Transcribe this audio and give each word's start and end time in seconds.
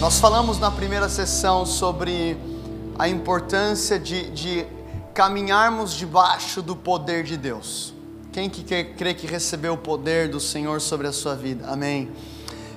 Nós 0.00 0.18
falamos 0.18 0.58
na 0.58 0.70
primeira 0.70 1.10
sessão 1.10 1.66
sobre 1.66 2.34
a 2.98 3.06
importância 3.06 3.98
de, 3.98 4.30
de 4.30 4.66
caminharmos 5.12 5.92
debaixo 5.92 6.62
do 6.62 6.74
poder 6.74 7.22
de 7.22 7.36
Deus. 7.36 7.92
Quem 8.32 8.48
que 8.48 8.62
crê 8.64 9.12
que 9.12 9.26
recebeu 9.26 9.74
o 9.74 9.76
poder 9.76 10.30
do 10.30 10.40
Senhor 10.40 10.80
sobre 10.80 11.06
a 11.06 11.12
sua 11.12 11.34
vida? 11.34 11.66
Amém. 11.68 12.10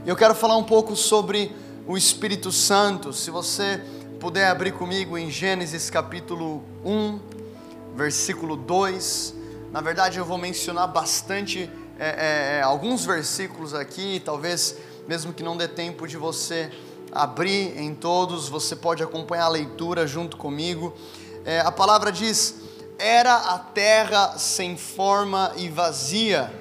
Eu 0.06 0.18
quero 0.18 0.36
falar 0.36 0.58
um 0.58 0.66
pouco 0.66 0.98
sobre 0.98 1.56
o 1.88 1.96
Espírito 1.96 2.52
Santo. 2.52 3.14
Se 3.14 3.32
você 3.32 3.82
puder 4.20 4.50
abrir 4.50 4.74
comigo 4.74 5.18
em 5.18 5.32
Gênesis 5.32 5.90
capítulo 5.90 6.62
1, 6.84 7.20
versículo 7.96 8.58
2. 8.58 9.34
Na 9.72 9.80
verdade, 9.80 10.20
eu 10.20 10.26
vou 10.26 10.38
mencionar 10.38 10.90
bastante 10.90 11.72
é, 11.98 12.06
é, 12.06 12.58
é, 12.58 12.62
alguns 12.64 13.06
versículos 13.06 13.74
aqui, 13.74 14.22
talvez 14.26 14.76
mesmo 15.08 15.32
que 15.32 15.42
não 15.42 15.56
dê 15.56 15.70
tempo 15.70 16.06
de 16.06 16.18
você 16.18 16.70
abrir 17.14 17.78
em 17.78 17.94
todos, 17.94 18.50
você 18.50 18.76
pode 18.76 19.04
acompanhar 19.04 19.46
a 19.46 19.50
leitura 19.50 20.08
junto 20.08 20.36
comigo. 20.38 20.94
É, 21.46 21.60
a 21.60 21.72
palavra 21.72 22.12
diz: 22.12 22.56
Era 22.98 23.36
a 23.36 23.60
terra 23.60 24.38
sem 24.38 24.76
forma 24.76 25.52
e 25.56 25.70
vazia, 25.70 26.52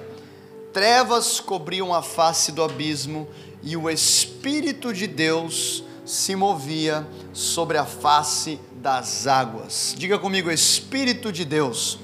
trevas 0.71 1.39
cobriam 1.39 1.93
a 1.93 2.01
face 2.01 2.51
do 2.51 2.63
abismo, 2.63 3.27
e 3.61 3.75
o 3.75 3.89
Espírito 3.89 4.93
de 4.93 5.07
Deus 5.07 5.83
se 6.05 6.35
movia 6.35 7.07
sobre 7.31 7.77
a 7.77 7.85
face 7.85 8.59
das 8.75 9.25
águas. 9.25 9.95
Diga 9.97 10.19
comigo, 10.19 10.51
Espírito 10.51 11.31
de 11.31 11.45
Deus. 11.45 11.97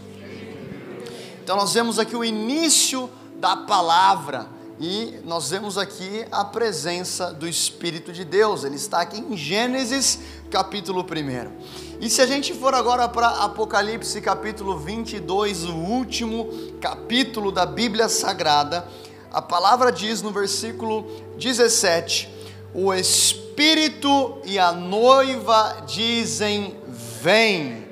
Então, 1.44 1.58
nós 1.58 1.74
vemos 1.74 2.00
aqui 2.00 2.16
o 2.16 2.24
início 2.24 3.10
da 3.36 3.58
palavra 3.58 4.59
e 4.80 5.20
nós 5.26 5.50
vemos 5.50 5.78
aqui 5.78 6.26
a 6.32 6.46
presença 6.46 7.34
do 7.34 7.46
Espírito 7.46 8.14
de 8.14 8.24
Deus. 8.24 8.64
Ele 8.64 8.78
está 8.78 9.02
aqui 9.02 9.20
em 9.20 9.36
Gênesis, 9.36 10.20
capítulo 10.50 11.02
1. 11.02 12.00
E 12.00 12.10
se 12.10 12.22
a 12.22 12.26
gente 12.26 12.54
for 12.54 12.74
agora 12.74 13.10
para 13.10 13.28
Apocalipse, 13.28 14.22
capítulo 14.22 14.80
22, 14.80 15.66
o 15.66 15.76
último 15.76 16.48
capítulo 16.80 17.52
da 17.52 17.66
Bíblia 17.66 18.08
Sagrada, 18.08 18.88
a 19.34 19.42
palavra 19.42 19.92
diz 19.92 20.22
no 20.22 20.32
versículo 20.32 21.06
17: 21.38 22.30
O 22.74 22.94
Espírito 22.94 24.40
e 24.46 24.58
a 24.58 24.72
noiva 24.72 25.84
dizem: 25.86 26.78
Vem. 27.22 27.86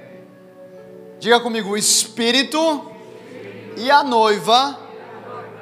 Diga 1.19 1.41
comigo: 1.41 1.71
o 1.71 1.77
Espírito 1.77 2.91
e 3.75 3.91
a 3.91 4.05
noiva 4.05 4.86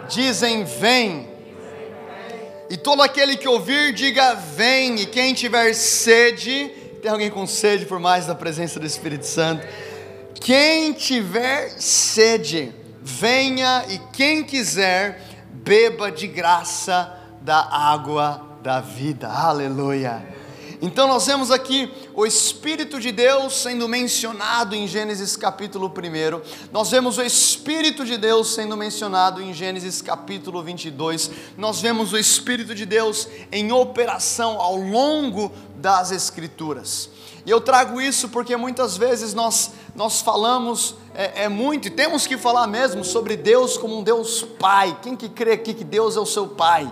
dizem: 0.08 0.64
Vem. 0.64 1.28
E 2.70 2.78
todo 2.78 3.02
aquele 3.02 3.38
que 3.38 3.48
ouvir, 3.48 3.94
diga: 3.94 4.34
Vem. 4.34 4.96
E 5.02 5.06
quem 5.06 5.34
tiver 5.34 5.74
sede, 5.74 6.70
tem 7.02 7.12
alguém 7.12 7.30
com 7.30 7.46
sede 7.46 7.86
por 7.86 8.00
mais 8.00 8.26
da 8.26 8.36
presença 8.36 8.80
do 8.80 8.86
Espírito 8.86 9.26
Santo? 9.26 9.66
Quem 10.40 10.94
tiver 10.94 11.70
sede, 11.80 12.72
venha, 13.02 13.86
e 13.90 14.00
quem 14.14 14.44
quiser, 14.44 15.22
beba 15.52 16.12
de 16.12 16.28
graça 16.28 17.18
da 17.42 17.58
água 17.58 18.58
da 18.62 18.80
vida. 18.80 19.28
Aleluia. 19.28 20.45
Então 20.82 21.08
nós 21.08 21.26
vemos 21.26 21.52
aqui 21.52 21.92
o 22.14 22.26
Espírito 22.26 23.00
de 23.00 23.12
Deus 23.12 23.62
sendo 23.62 23.88
mencionado 23.88 24.76
em 24.76 24.88
Gênesis 24.88 25.36
capítulo 25.38 25.88
1. 25.88 26.70
Nós 26.72 26.92
vemos 26.92 27.18
o 27.18 27.22
Espírito 27.22 28.06
de 28.06 28.18
Deus 28.18 28.54
sendo 28.54 28.76
mencionado 28.76 29.42
em 29.42 29.54
Gênesis 29.54 30.02
capítulo 30.02 30.62
22. 30.62 31.32
Nós 31.58 31.80
vemos 31.82 32.12
o 32.12 32.18
Espírito 32.18 32.76
de 32.76 32.86
Deus 32.86 33.28
em 33.52 33.72
operação 33.72 34.60
ao 34.60 34.76
longo 34.76 35.52
das 35.78 36.12
Escrituras. 36.12 37.10
E 37.46 37.52
eu 37.52 37.62
trago 37.62 38.02
isso 38.02 38.30
porque 38.30 38.58
muitas 38.58 38.98
vezes 38.98 39.34
nós, 39.34 39.72
nós 39.96 40.22
falamos 40.22 40.96
é, 41.14 41.44
é, 41.44 41.50
muito, 41.50 41.88
e 41.88 41.92
temos 41.92 42.26
que 42.26 42.38
falar 42.38 42.68
mesmo 42.68 43.04
sobre 43.04 43.38
Deus 43.38 43.78
como 43.78 44.00
um 44.00 44.04
Deus 44.04 44.42
Pai. 44.42 44.98
Quem 45.02 45.16
que 45.16 45.30
crê 45.30 45.54
aqui 45.54 45.74
que 45.74 45.84
Deus 45.84 46.18
é 46.18 46.20
o 46.20 46.26
seu 46.26 46.48
Pai? 46.48 46.92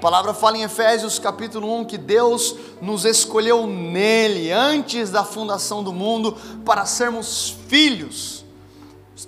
Palavra 0.00 0.34
fala 0.34 0.56
em 0.58 0.62
Efésios 0.62 1.18
capítulo 1.18 1.72
1 1.80 1.84
que 1.84 1.98
Deus 1.98 2.54
nos 2.80 3.04
escolheu 3.04 3.66
nele, 3.66 4.50
antes 4.50 5.10
da 5.10 5.24
fundação 5.24 5.82
do 5.82 5.92
mundo, 5.92 6.36
para 6.64 6.84
sermos 6.84 7.56
filhos. 7.68 8.44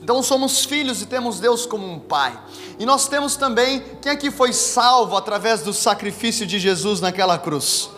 Então 0.03 0.23
somos 0.23 0.65
filhos 0.65 1.01
e 1.01 1.07
temos 1.07 1.41
Deus 1.41 1.65
como 1.65 1.87
um 1.87 1.99
pai. 1.99 2.39
E 2.79 2.85
nós 2.85 3.09
temos 3.09 3.37
também 3.37 3.83
quem 4.03 4.13
aqui 4.13 4.31
foi 4.31 4.53
salvo 4.53 5.17
através 5.17 5.63
do 5.63 5.73
sacrifício 5.73 6.47
de 6.47 6.59
Jesus 6.59 7.01
naquela 7.01 7.39
cruz. 7.39 7.91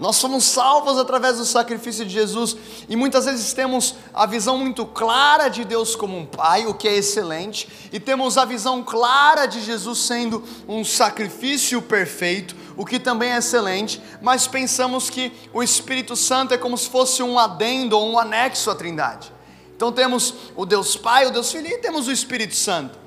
Nós 0.00 0.16
somos 0.16 0.44
salvos 0.44 0.96
através 0.98 1.36
do 1.36 1.44
sacrifício 1.44 2.06
de 2.06 2.12
Jesus 2.14 2.56
e 2.88 2.96
muitas 2.96 3.26
vezes 3.26 3.52
temos 3.52 3.94
a 4.14 4.24
visão 4.24 4.56
muito 4.56 4.86
clara 4.86 5.48
de 5.48 5.62
Deus 5.62 5.94
como 5.94 6.16
um 6.16 6.24
pai, 6.24 6.66
o 6.66 6.72
que 6.72 6.88
é 6.88 6.96
excelente, 6.96 7.68
e 7.92 8.00
temos 8.00 8.38
a 8.38 8.46
visão 8.46 8.82
clara 8.82 9.44
de 9.44 9.60
Jesus 9.60 9.98
sendo 9.98 10.42
um 10.66 10.82
sacrifício 10.82 11.82
perfeito, 11.82 12.56
o 12.78 12.86
que 12.86 12.98
também 12.98 13.32
é 13.32 13.36
excelente, 13.36 14.00
mas 14.22 14.46
pensamos 14.46 15.10
que 15.10 15.30
o 15.52 15.62
Espírito 15.62 16.16
Santo 16.16 16.54
é 16.54 16.58
como 16.58 16.78
se 16.78 16.88
fosse 16.88 17.22
um 17.22 17.38
adendo 17.38 17.98
ou 17.98 18.10
um 18.10 18.18
anexo 18.18 18.70
à 18.70 18.74
Trindade. 18.74 19.30
Então 19.76 19.92
temos 19.92 20.34
o 20.56 20.64
Deus 20.64 20.96
Pai, 20.96 21.26
o 21.26 21.30
Deus 21.30 21.52
Filho 21.52 21.66
e 21.66 21.76
temos 21.76 22.08
o 22.08 22.12
Espírito 22.12 22.54
Santo. 22.54 22.98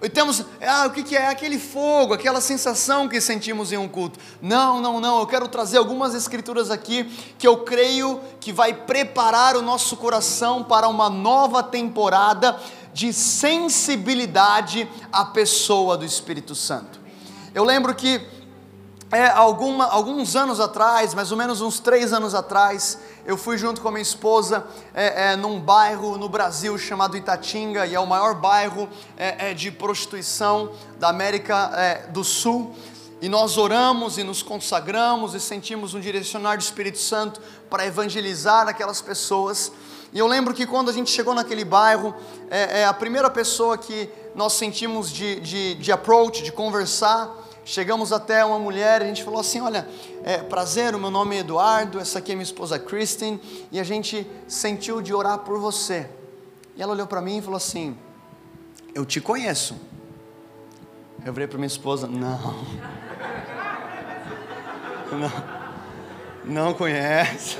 E 0.00 0.08
temos, 0.08 0.44
ah, 0.60 0.86
o 0.86 0.90
que, 0.90 1.16
é? 1.16 1.26
Aquele 1.26 1.58
fogo, 1.58 2.14
aquela 2.14 2.40
sensação 2.40 3.08
que 3.08 3.20
sentimos 3.20 3.72
em 3.72 3.76
um 3.76 3.88
culto. 3.88 4.20
Não, 4.40 4.80
não, 4.80 5.00
não, 5.00 5.18
eu 5.18 5.26
quero 5.26 5.48
trazer 5.48 5.78
algumas 5.78 6.14
escrituras 6.14 6.70
aqui 6.70 7.04
que 7.36 7.48
eu 7.48 7.58
creio 7.64 8.20
que 8.38 8.52
vai 8.52 8.72
preparar 8.72 9.56
o 9.56 9.62
nosso 9.62 9.96
coração 9.96 10.62
para 10.62 10.86
uma 10.86 11.10
nova 11.10 11.64
temporada 11.64 12.58
de 12.92 13.12
sensibilidade 13.12 14.88
à 15.12 15.24
pessoa 15.24 15.96
do 15.96 16.04
Espírito 16.04 16.54
Santo. 16.54 17.00
Eu 17.52 17.64
lembro 17.64 17.92
que 17.92 18.24
é, 19.10 19.26
alguma, 19.28 19.86
alguns 19.86 20.36
anos 20.36 20.60
atrás, 20.60 21.14
mais 21.14 21.32
ou 21.32 21.36
menos 21.36 21.60
uns 21.60 21.80
três 21.80 22.12
anos 22.12 22.34
atrás, 22.34 22.98
eu 23.28 23.36
fui 23.36 23.58
junto 23.58 23.82
com 23.82 23.88
a 23.88 23.90
minha 23.90 24.00
esposa 24.00 24.66
é, 24.94 25.32
é, 25.32 25.36
num 25.36 25.60
bairro 25.60 26.16
no 26.16 26.30
Brasil 26.30 26.78
chamado 26.78 27.14
Itatinga, 27.14 27.86
e 27.86 27.94
é 27.94 28.00
o 28.00 28.06
maior 28.06 28.34
bairro 28.34 28.88
é, 29.18 29.50
é 29.50 29.54
de 29.54 29.70
prostituição 29.70 30.72
da 30.98 31.10
América 31.10 31.70
é, 31.74 32.06
do 32.06 32.24
Sul. 32.24 32.74
E 33.20 33.28
nós 33.28 33.58
oramos 33.58 34.16
e 34.16 34.24
nos 34.24 34.42
consagramos 34.42 35.34
e 35.34 35.40
sentimos 35.40 35.92
um 35.92 36.00
direcionar 36.00 36.56
do 36.56 36.62
Espírito 36.62 36.96
Santo 36.96 37.38
para 37.68 37.84
evangelizar 37.84 38.66
aquelas 38.66 39.02
pessoas. 39.02 39.72
E 40.10 40.18
eu 40.18 40.26
lembro 40.26 40.54
que 40.54 40.66
quando 40.66 40.88
a 40.88 40.92
gente 40.94 41.10
chegou 41.10 41.34
naquele 41.34 41.66
bairro, 41.66 42.14
é, 42.50 42.80
é 42.80 42.84
a 42.86 42.94
primeira 42.94 43.28
pessoa 43.28 43.76
que 43.76 44.08
nós 44.34 44.54
sentimos 44.54 45.12
de, 45.12 45.38
de, 45.40 45.74
de 45.74 45.92
approach, 45.92 46.42
de 46.42 46.50
conversar, 46.50 47.28
Chegamos 47.68 48.14
até 48.14 48.42
uma 48.46 48.58
mulher, 48.58 49.02
a 49.02 49.04
gente 49.04 49.22
falou 49.22 49.40
assim: 49.40 49.60
Olha, 49.60 49.86
é, 50.24 50.38
prazer, 50.38 50.94
o 50.94 50.98
meu 50.98 51.10
nome 51.10 51.36
é 51.36 51.40
Eduardo, 51.40 52.00
essa 52.00 52.18
aqui 52.18 52.32
é 52.32 52.34
minha 52.34 52.42
esposa 52.42 52.78
Kristen, 52.78 53.38
e 53.70 53.78
a 53.78 53.84
gente 53.84 54.26
sentiu 54.46 55.02
de 55.02 55.12
orar 55.12 55.40
por 55.40 55.58
você. 55.60 56.08
E 56.74 56.80
ela 56.80 56.94
olhou 56.94 57.06
para 57.06 57.20
mim 57.20 57.36
e 57.36 57.42
falou 57.42 57.58
assim: 57.58 57.94
Eu 58.94 59.04
te 59.04 59.20
conheço. 59.20 59.76
Eu 61.22 61.30
virei 61.30 61.46
para 61.46 61.58
minha 61.58 61.66
esposa: 61.66 62.06
Não. 62.06 62.38
Não, 65.10 65.32
não 66.44 66.74
conhece. 66.74 67.56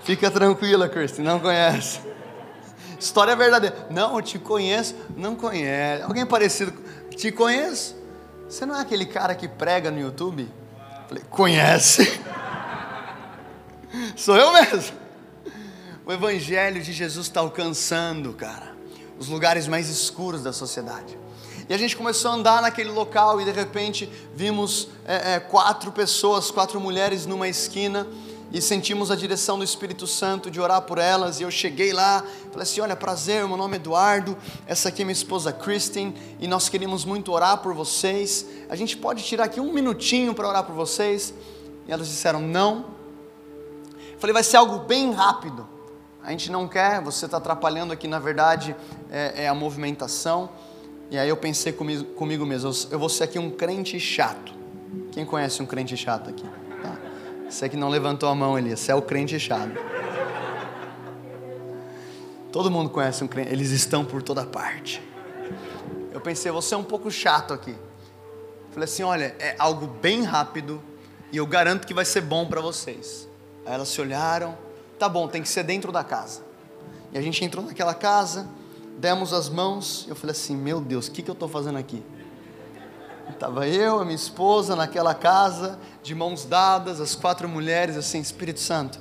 Fica 0.00 0.30
tranquila, 0.30 0.88
Kristen, 0.88 1.24
não 1.24 1.40
conhece. 1.40 1.98
História 3.00 3.34
verdadeira. 3.34 3.88
Não, 3.90 4.14
eu 4.14 4.22
te 4.22 4.38
conheço. 4.38 4.94
Não 5.16 5.34
conhece. 5.34 6.04
Alguém 6.04 6.24
parecido? 6.24 6.72
Te 7.10 7.32
conheço. 7.32 7.95
Você 8.48 8.64
não 8.64 8.76
é 8.76 8.80
aquele 8.80 9.06
cara 9.06 9.34
que 9.34 9.48
prega 9.48 9.90
no 9.90 10.00
YouTube? 10.00 10.48
Falei, 11.08 11.24
conhece? 11.28 12.20
Sou 14.14 14.36
eu 14.36 14.52
mesmo. 14.52 14.96
O 16.04 16.12
Evangelho 16.12 16.80
de 16.80 16.92
Jesus 16.92 17.26
está 17.26 17.40
alcançando, 17.40 18.32
cara, 18.32 18.72
os 19.18 19.28
lugares 19.28 19.66
mais 19.66 19.88
escuros 19.88 20.44
da 20.44 20.52
sociedade. 20.52 21.18
E 21.68 21.74
a 21.74 21.78
gente 21.78 21.96
começou 21.96 22.30
a 22.30 22.34
andar 22.34 22.62
naquele 22.62 22.90
local 22.90 23.40
e 23.40 23.44
de 23.44 23.50
repente 23.50 24.08
vimos 24.32 24.88
é, 25.04 25.34
é, 25.34 25.40
quatro 25.40 25.90
pessoas, 25.90 26.48
quatro 26.48 26.80
mulheres 26.80 27.26
numa 27.26 27.48
esquina 27.48 28.06
e 28.56 28.62
sentimos 28.62 29.10
a 29.10 29.14
direção 29.14 29.58
do 29.58 29.64
Espírito 29.64 30.06
Santo 30.06 30.50
de 30.50 30.58
orar 30.58 30.80
por 30.80 30.96
elas. 30.96 31.40
E 31.40 31.42
eu 31.42 31.50
cheguei 31.50 31.92
lá, 31.92 32.24
falei 32.50 32.62
assim: 32.62 32.80
Olha, 32.80 32.96
prazer, 32.96 33.46
meu 33.46 33.54
nome 33.54 33.74
é 33.74 33.76
Eduardo, 33.76 34.34
essa 34.66 34.88
aqui 34.88 35.02
é 35.02 35.04
minha 35.04 35.12
esposa 35.12 35.52
Kristen, 35.52 36.14
e 36.40 36.48
nós 36.48 36.66
queríamos 36.66 37.04
muito 37.04 37.30
orar 37.32 37.58
por 37.58 37.74
vocês. 37.74 38.46
A 38.70 38.74
gente 38.74 38.96
pode 38.96 39.22
tirar 39.22 39.44
aqui 39.44 39.60
um 39.60 39.74
minutinho 39.74 40.32
para 40.32 40.48
orar 40.48 40.64
por 40.64 40.74
vocês? 40.74 41.34
E 41.86 41.92
elas 41.92 42.08
disseram: 42.08 42.40
Não. 42.40 42.86
Falei: 44.18 44.32
Vai 44.32 44.42
ser 44.42 44.56
algo 44.56 44.78
bem 44.78 45.12
rápido. 45.12 45.68
A 46.24 46.30
gente 46.30 46.50
não 46.50 46.66
quer, 46.66 47.02
você 47.02 47.26
está 47.26 47.36
atrapalhando 47.36 47.92
aqui, 47.92 48.08
na 48.08 48.18
verdade, 48.18 48.74
é, 49.10 49.44
é, 49.44 49.48
a 49.48 49.54
movimentação. 49.54 50.48
E 51.10 51.18
aí 51.18 51.28
eu 51.28 51.36
pensei 51.36 51.74
comigo, 51.74 52.04
comigo 52.14 52.46
mesmo: 52.46 52.72
eu 52.90 52.98
vou 52.98 53.10
ser 53.10 53.24
aqui 53.24 53.38
um 53.38 53.50
crente 53.50 54.00
chato. 54.00 54.54
Quem 55.12 55.26
conhece 55.26 55.62
um 55.62 55.66
crente 55.66 55.94
chato 55.94 56.30
aqui? 56.30 56.46
Você 57.48 57.68
que 57.68 57.76
não 57.76 57.88
levantou 57.88 58.28
a 58.28 58.34
mão, 58.34 58.58
Elias, 58.58 58.80
você 58.80 58.92
é 58.92 58.94
o 58.94 59.02
crente 59.02 59.38
chato. 59.38 59.72
Todo 62.50 62.70
mundo 62.70 62.90
conhece 62.90 63.22
um 63.22 63.28
crente, 63.28 63.52
eles 63.52 63.70
estão 63.70 64.04
por 64.04 64.22
toda 64.22 64.44
parte. 64.44 65.02
Eu 66.12 66.20
pensei, 66.20 66.50
você 66.50 66.74
é 66.74 66.76
um 66.78 66.84
pouco 66.84 67.10
chato 67.10 67.52
aqui. 67.52 67.74
Falei 68.70 68.84
assim: 68.84 69.02
olha, 69.02 69.36
é 69.38 69.54
algo 69.58 69.86
bem 69.86 70.22
rápido 70.22 70.82
e 71.30 71.36
eu 71.36 71.46
garanto 71.46 71.86
que 71.86 71.94
vai 71.94 72.04
ser 72.04 72.22
bom 72.22 72.46
para 72.46 72.60
vocês. 72.60 73.28
Aí 73.64 73.74
elas 73.74 73.88
se 73.88 74.00
olharam, 74.00 74.56
tá 74.98 75.08
bom, 75.08 75.28
tem 75.28 75.42
que 75.42 75.48
ser 75.48 75.62
dentro 75.62 75.92
da 75.92 76.02
casa. 76.02 76.42
E 77.12 77.18
a 77.18 77.22
gente 77.22 77.44
entrou 77.44 77.64
naquela 77.64 77.94
casa, 77.94 78.48
demos 78.98 79.32
as 79.32 79.48
mãos, 79.48 80.04
eu 80.08 80.16
falei 80.16 80.32
assim: 80.32 80.56
meu 80.56 80.80
Deus, 80.80 81.06
o 81.06 81.12
que, 81.12 81.22
que 81.22 81.30
eu 81.30 81.34
estou 81.34 81.48
fazendo 81.48 81.78
aqui? 81.78 82.02
Estava 83.30 83.66
eu, 83.66 84.00
a 84.00 84.04
minha 84.04 84.16
esposa 84.16 84.74
naquela 84.74 85.14
casa, 85.14 85.78
de 86.02 86.14
mãos 86.14 86.44
dadas, 86.44 87.00
as 87.00 87.14
quatro 87.14 87.48
mulheres, 87.48 87.96
assim, 87.96 88.20
Espírito 88.20 88.60
Santo, 88.60 89.00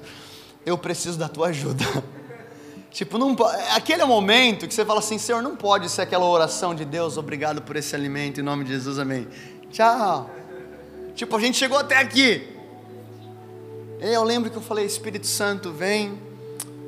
eu 0.65 0.77
preciso 0.77 1.17
da 1.17 1.29
tua 1.29 1.47
ajuda. 1.47 1.85
Tipo, 2.91 3.17
não, 3.17 3.35
aquele 3.75 4.05
momento 4.05 4.65
que 4.65 4.73
você 4.73 4.85
fala 4.85 4.99
assim, 4.99 5.17
Senhor, 5.17 5.43
não 5.43 5.53
pode 5.57 5.89
ser 5.89 6.03
aquela 6.03 6.23
oração 6.23 6.73
de 6.73 6.85
Deus, 6.85 7.17
obrigado 7.17 7.61
por 7.61 7.75
esse 7.75 7.93
alimento, 7.93 8.39
em 8.39 8.43
nome 8.43 8.63
de 8.63 8.69
Jesus, 8.71 8.97
amém. 8.97 9.27
Tchau. 9.69 10.29
Tipo, 11.13 11.35
a 11.35 11.39
gente 11.41 11.57
chegou 11.57 11.77
até 11.77 11.97
aqui. 11.97 12.55
E 13.99 14.13
eu 14.13 14.23
lembro 14.23 14.49
que 14.49 14.55
eu 14.55 14.61
falei, 14.61 14.85
Espírito 14.85 15.27
Santo, 15.27 15.73
vem, 15.73 16.17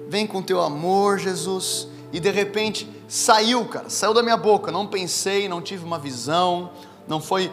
vem 0.08 0.26
com 0.26 0.42
teu 0.42 0.62
amor, 0.62 1.20
Jesus. 1.20 1.90
E 2.14 2.22
de 2.22 2.30
repente 2.30 2.90
saiu, 3.08 3.66
cara, 3.66 3.90
saiu 3.90 4.14
da 4.14 4.24
minha 4.24 4.38
boca. 4.38 4.72
Não 4.72 4.88
pensei, 4.88 5.50
não 5.50 5.62
tive 5.62 5.84
uma 5.84 6.00
visão, 6.00 6.72
não 7.08 7.22
foi, 7.22 7.52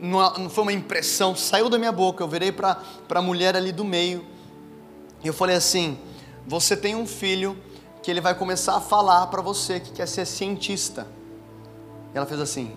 não 0.00 0.50
foi 0.50 0.62
uma 0.62 0.72
impressão, 0.72 1.34
saiu 1.36 1.68
da 1.68 1.78
minha 1.78 1.92
boca. 1.92 2.22
Eu 2.22 2.28
virei 2.28 2.50
para 2.50 2.78
a 3.08 3.22
mulher 3.22 3.56
ali 3.56 3.72
do 3.72 3.84
meio 3.84 4.24
e 5.22 5.26
eu 5.26 5.32
falei 5.32 5.56
assim: 5.56 5.98
Você 6.46 6.76
tem 6.76 6.94
um 6.94 7.06
filho 7.06 7.56
que 8.02 8.10
ele 8.10 8.20
vai 8.20 8.34
começar 8.34 8.76
a 8.76 8.80
falar 8.80 9.26
para 9.28 9.40
você 9.40 9.78
que 9.78 9.92
quer 9.92 10.06
ser 10.06 10.26
cientista. 10.26 11.06
E 12.12 12.16
ela 12.16 12.26
fez 12.26 12.40
assim: 12.40 12.76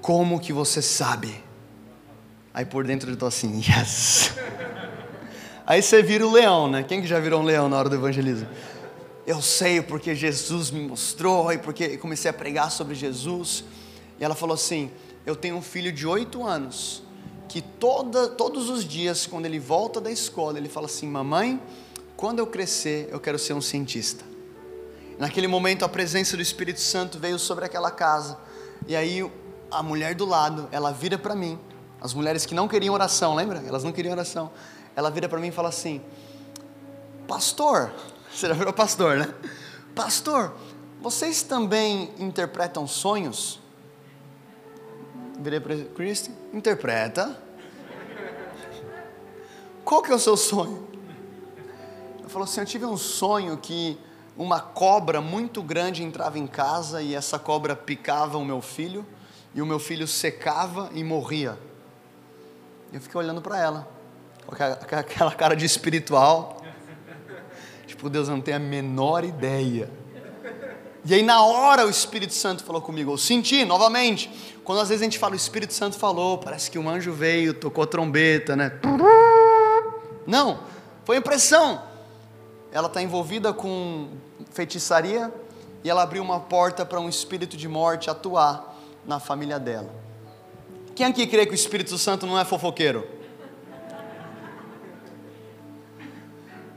Como 0.00 0.38
que 0.38 0.52
você 0.52 0.80
sabe? 0.80 1.44
Aí 2.54 2.64
por 2.64 2.84
dentro 2.84 3.10
eu 3.10 3.14
estou 3.14 3.28
assim, 3.28 3.60
yes. 3.60 4.34
Aí 5.66 5.82
você 5.82 6.02
vira 6.02 6.26
o 6.26 6.32
leão, 6.32 6.68
né? 6.68 6.82
Quem 6.82 7.02
que 7.02 7.06
já 7.06 7.20
virou 7.20 7.42
um 7.42 7.44
leão 7.44 7.68
na 7.68 7.76
hora 7.76 7.88
do 7.88 7.94
evangelismo? 7.94 8.48
Eu 9.28 9.42
sei 9.42 9.82
porque 9.82 10.14
Jesus 10.14 10.70
me 10.70 10.80
mostrou 10.80 11.52
e 11.52 11.58
porque 11.58 11.98
comecei 11.98 12.30
a 12.30 12.32
pregar 12.32 12.70
sobre 12.70 12.94
Jesus. 12.94 13.62
E 14.18 14.24
ela 14.24 14.34
falou 14.34 14.54
assim: 14.54 14.90
Eu 15.26 15.36
tenho 15.36 15.54
um 15.54 15.60
filho 15.60 15.92
de 15.92 16.06
oito 16.06 16.42
anos 16.42 17.02
que 17.46 17.60
toda, 17.60 18.30
todos 18.30 18.70
os 18.70 18.86
dias, 18.86 19.26
quando 19.26 19.44
ele 19.44 19.58
volta 19.58 20.00
da 20.00 20.10
escola, 20.10 20.56
ele 20.56 20.66
fala 20.66 20.86
assim: 20.86 21.06
Mamãe, 21.06 21.60
quando 22.16 22.38
eu 22.38 22.46
crescer, 22.46 23.10
eu 23.12 23.20
quero 23.20 23.38
ser 23.38 23.52
um 23.52 23.60
cientista. 23.60 24.24
Naquele 25.18 25.46
momento, 25.46 25.84
a 25.84 25.90
presença 25.90 26.34
do 26.34 26.42
Espírito 26.42 26.80
Santo 26.80 27.18
veio 27.18 27.38
sobre 27.38 27.66
aquela 27.66 27.90
casa. 27.90 28.38
E 28.86 28.96
aí, 28.96 29.30
a 29.70 29.82
mulher 29.82 30.14
do 30.14 30.24
lado, 30.24 30.70
ela 30.72 30.90
vira 30.90 31.18
para 31.18 31.34
mim. 31.34 31.58
As 32.00 32.14
mulheres 32.14 32.46
que 32.46 32.54
não 32.54 32.66
queriam 32.66 32.94
oração, 32.94 33.34
lembra? 33.34 33.62
Elas 33.66 33.84
não 33.84 33.92
queriam 33.92 34.12
oração. 34.12 34.50
Ela 34.96 35.10
vira 35.10 35.28
para 35.28 35.38
mim 35.38 35.48
e 35.48 35.52
fala 35.52 35.68
assim: 35.68 36.00
Pastor, 37.26 37.92
você 38.30 38.48
já 38.48 38.54
virou 38.54 38.72
pastor, 38.72 39.16
né? 39.16 39.34
Pastor, 39.94 40.54
vocês 41.00 41.42
também 41.42 42.12
interpretam 42.18 42.86
sonhos? 42.86 43.60
Virei 45.38 45.60
para 45.60 45.76
Cristo, 45.94 46.30
interpreta. 46.52 47.40
Qual 49.84 50.02
que 50.02 50.12
é 50.12 50.14
o 50.14 50.18
seu 50.18 50.36
sonho? 50.36 50.86
Ele 52.18 52.28
falou 52.28 52.44
assim: 52.44 52.60
Eu 52.60 52.66
tive 52.66 52.84
um 52.84 52.96
sonho 52.96 53.56
que 53.56 53.98
uma 54.36 54.60
cobra 54.60 55.20
muito 55.20 55.62
grande 55.62 56.02
entrava 56.02 56.38
em 56.38 56.46
casa 56.46 57.00
e 57.02 57.14
essa 57.14 57.38
cobra 57.38 57.74
picava 57.74 58.38
o 58.38 58.44
meu 58.44 58.60
filho 58.60 59.06
e 59.54 59.62
o 59.62 59.66
meu 59.66 59.78
filho 59.78 60.06
secava 60.06 60.90
e 60.92 61.02
morria. 61.02 61.58
Eu 62.92 63.00
fiquei 63.00 63.20
olhando 63.20 63.42
para 63.42 63.58
ela, 63.58 63.88
com 64.46 64.94
aquela 64.94 65.32
cara 65.32 65.54
de 65.54 65.64
espiritual. 65.64 66.57
Tipo, 67.98 68.08
Deus 68.08 68.28
não 68.28 68.40
tem 68.40 68.54
a 68.54 68.60
menor 68.60 69.24
ideia. 69.24 69.90
E 71.04 71.14
aí, 71.14 71.20
na 71.20 71.42
hora, 71.42 71.84
o 71.84 71.90
Espírito 71.90 72.32
Santo 72.32 72.62
falou 72.62 72.80
comigo. 72.80 73.10
Eu 73.10 73.18
senti 73.18 73.64
novamente. 73.64 74.30
Quando 74.62 74.80
às 74.80 74.88
vezes 74.88 75.02
a 75.02 75.04
gente 75.04 75.18
fala, 75.18 75.32
o 75.32 75.36
Espírito 75.36 75.74
Santo 75.74 75.98
falou, 75.98 76.38
parece 76.38 76.70
que 76.70 76.78
um 76.78 76.88
anjo 76.88 77.12
veio, 77.12 77.52
tocou 77.52 77.82
a 77.82 77.86
trombeta, 77.88 78.54
né? 78.54 78.70
Não, 80.24 80.60
foi 81.04 81.16
impressão. 81.16 81.82
Ela 82.70 82.86
está 82.86 83.02
envolvida 83.02 83.52
com 83.52 84.10
feitiçaria 84.52 85.34
e 85.82 85.90
ela 85.90 86.04
abriu 86.04 86.22
uma 86.22 86.38
porta 86.38 86.86
para 86.86 87.00
um 87.00 87.08
espírito 87.08 87.56
de 87.56 87.66
morte 87.66 88.08
atuar 88.08 88.78
na 89.04 89.18
família 89.18 89.58
dela. 89.58 89.92
Quem 90.94 91.04
aqui 91.04 91.26
crê 91.26 91.46
que 91.46 91.52
o 91.52 91.54
Espírito 91.56 91.98
Santo 91.98 92.28
não 92.28 92.38
é 92.38 92.44
fofoqueiro? 92.44 93.17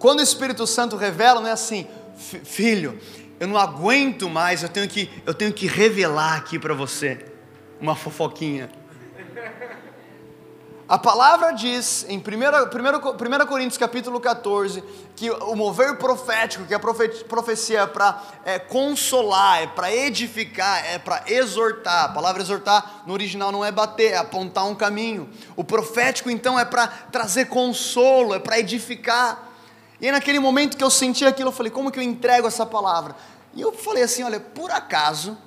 Quando 0.02 0.20
o 0.20 0.24
Espírito 0.24 0.66
Santo 0.66 0.96
revela, 0.96 1.40
não 1.40 1.48
é 1.48 1.52
assim, 1.52 1.88
filho, 2.18 3.00
eu 3.40 3.48
não 3.48 3.56
aguento 3.56 4.28
mais, 4.28 4.64
eu 4.64 4.70
tenho 4.70 4.88
que, 4.88 5.08
eu 5.28 5.34
tenho 5.34 5.54
que 5.54 5.68
revelar 5.68 6.38
aqui 6.38 6.58
para 6.58 6.74
você 6.74 7.24
uma 7.80 7.96
fofoquinha. 7.96 8.68
A 10.90 10.98
palavra 10.98 11.52
diz 11.52 12.04
em 12.10 12.18
1, 12.18 12.22
1, 12.22 13.46
Coríntios 13.46 13.78
capítulo 13.78 14.20
14 14.20 14.84
que 15.16 15.30
o 15.30 15.56
mover 15.56 15.96
profético, 15.98 16.66
que 16.66 16.74
a 16.74 16.80
profecia 16.80 17.82
é 17.82 17.88
para 17.88 18.24
é, 18.44 18.58
consolar, 18.58 19.62
é 19.62 19.68
para 19.68 19.96
edificar, 19.96 20.84
é 20.84 20.98
para 20.98 21.26
exortar. 21.28 22.06
A 22.06 22.10
palavra 22.10 22.42
exortar 22.42 23.04
no 23.06 23.14
original 23.14 23.52
não 23.52 23.64
é 23.64 23.72
bater, 23.72 24.14
é 24.14 24.18
apontar 24.18 24.66
um 24.66 24.74
caminho. 24.74 25.30
O 25.56 25.64
profético 25.64 26.28
então 26.28 26.60
é 26.60 26.66
para 26.66 26.88
trazer 26.88 27.46
consolo, 27.46 28.34
é 28.34 28.40
para 28.40 28.60
edificar. 28.60 29.51
E 30.02 30.08
aí, 30.08 30.12
naquele 30.12 30.40
momento 30.40 30.76
que 30.76 30.84
eu 30.84 30.90
senti 30.90 31.24
aquilo, 31.24 31.50
eu 31.50 31.54
falei: 31.54 31.72
como 31.72 31.92
que 31.92 32.00
eu 32.00 32.04
entrego 32.04 32.48
essa 32.48 32.66
palavra? 32.66 33.16
E 33.54 33.62
eu 33.62 33.72
falei 33.72 34.02
assim: 34.02 34.24
olha, 34.24 34.40
por 34.40 34.72
acaso 34.72 35.38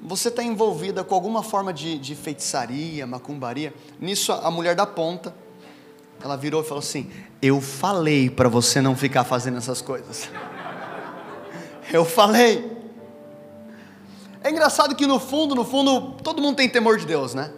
você 0.00 0.28
está 0.28 0.42
envolvida 0.42 1.02
com 1.04 1.14
alguma 1.14 1.42
forma 1.42 1.72
de, 1.72 1.96
de 1.96 2.16
feitiçaria, 2.16 3.06
macumbaria? 3.06 3.72
Nisso, 4.00 4.32
a 4.32 4.50
mulher 4.50 4.74
da 4.74 4.84
ponta, 4.84 5.34
ela 6.20 6.36
virou 6.36 6.62
e 6.62 6.64
falou 6.64 6.80
assim: 6.80 7.10
Eu 7.40 7.60
falei 7.60 8.28
para 8.28 8.48
você 8.48 8.82
não 8.82 8.96
ficar 8.96 9.22
fazendo 9.22 9.56
essas 9.56 9.80
coisas. 9.80 10.28
Eu 11.92 12.04
falei. 12.04 12.74
É 14.42 14.50
engraçado 14.50 14.94
que 14.94 15.06
no 15.06 15.20
fundo, 15.20 15.54
no 15.54 15.64
fundo, 15.64 16.16
todo 16.22 16.42
mundo 16.42 16.56
tem 16.56 16.68
temor 16.68 16.98
de 16.98 17.06
Deus, 17.06 17.34
né? 17.34 17.52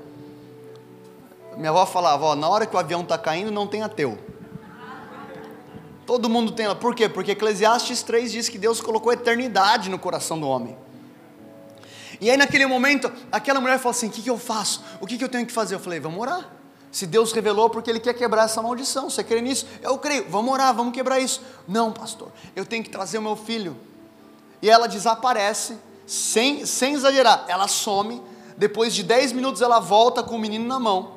Minha 1.56 1.70
avó 1.70 1.87
falava: 1.87 2.26
ó, 2.26 2.37
na 2.37 2.49
hora 2.49 2.66
que 2.66 2.76
o 2.76 2.78
avião 2.78 3.00
está 3.00 3.16
caindo, 3.16 3.50
não 3.50 3.66
tem 3.66 3.82
ateu. 3.82 4.18
Todo 6.06 6.28
mundo 6.28 6.52
tem. 6.52 6.72
Por 6.76 6.94
quê? 6.94 7.08
Porque 7.08 7.32
Eclesiastes 7.32 8.02
3 8.02 8.30
diz 8.30 8.48
que 8.48 8.56
Deus 8.56 8.80
colocou 8.80 9.12
eternidade 9.12 9.90
no 9.90 9.98
coração 9.98 10.38
do 10.38 10.46
homem. 10.46 10.76
E 12.20 12.30
aí, 12.30 12.36
naquele 12.36 12.64
momento, 12.64 13.12
aquela 13.30 13.60
mulher 13.60 13.78
falou 13.78 13.90
assim: 13.90 14.06
O 14.06 14.10
que, 14.10 14.22
que 14.22 14.30
eu 14.30 14.38
faço? 14.38 14.82
O 15.00 15.06
que, 15.06 15.18
que 15.18 15.25
eu 15.25 15.28
tenho 15.28 15.44
que 15.44 15.52
fazer? 15.52 15.75
Eu 15.75 15.80
falei: 15.80 15.98
Vamos 15.98 16.20
orar. 16.20 16.56
Se 16.92 17.06
Deus 17.06 17.32
revelou 17.32 17.68
porque 17.68 17.90
Ele 17.90 18.00
quer 18.00 18.14
quebrar 18.14 18.44
essa 18.44 18.62
maldição, 18.62 19.10
você 19.10 19.22
crê 19.22 19.42
nisso? 19.42 19.66
Eu 19.82 19.98
creio, 19.98 20.26
vamos 20.30 20.50
orar, 20.50 20.75
vamos 20.75 20.94
quebrar 20.94 21.20
isso. 21.20 21.42
Não, 21.68 21.92
pastor, 21.92 22.32
eu 22.54 22.64
tenho 22.64 22.82
que 22.82 22.88
trazer 22.88 23.18
o 23.18 23.22
meu 23.22 23.36
filho. 23.36 23.76
E 24.62 24.70
ela 24.70 24.86
desaparece, 24.86 25.76
sem, 26.06 26.64
sem 26.64 26.94
exagerar, 26.94 27.44
ela 27.48 27.68
some. 27.68 28.22
Depois 28.56 28.94
de 28.94 29.02
10 29.02 29.32
minutos, 29.32 29.60
ela 29.60 29.78
volta 29.78 30.22
com 30.22 30.36
o 30.36 30.38
menino 30.38 30.66
na 30.66 30.80
mão. 30.80 31.15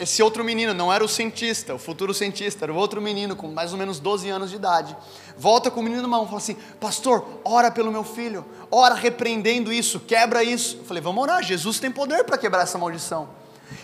Esse 0.00 0.22
outro 0.24 0.42
menino 0.42 0.74
não 0.74 0.92
era 0.92 1.04
o 1.04 1.08
cientista, 1.08 1.72
o 1.72 1.78
futuro 1.78 2.12
cientista, 2.12 2.64
era 2.64 2.72
o 2.72 2.76
outro 2.76 3.00
menino 3.00 3.36
com 3.36 3.46
mais 3.46 3.72
ou 3.72 3.78
menos 3.78 4.00
12 4.00 4.28
anos 4.28 4.50
de 4.50 4.56
idade. 4.56 4.96
Volta 5.36 5.70
com 5.70 5.78
o 5.78 5.82
menino 5.84 6.02
na 6.02 6.08
mão 6.08 6.24
e 6.24 6.26
fala 6.26 6.38
assim: 6.38 6.56
Pastor, 6.80 7.24
ora 7.44 7.70
pelo 7.70 7.92
meu 7.92 8.02
filho, 8.02 8.44
ora 8.72 8.96
repreendendo 8.96 9.72
isso, 9.72 10.00
quebra 10.00 10.42
isso. 10.42 10.78
Eu 10.78 10.84
falei: 10.84 11.00
Vamos 11.00 11.22
orar, 11.22 11.44
Jesus 11.44 11.78
tem 11.78 11.92
poder 11.92 12.24
para 12.24 12.36
quebrar 12.36 12.62
essa 12.62 12.76
maldição. 12.76 13.28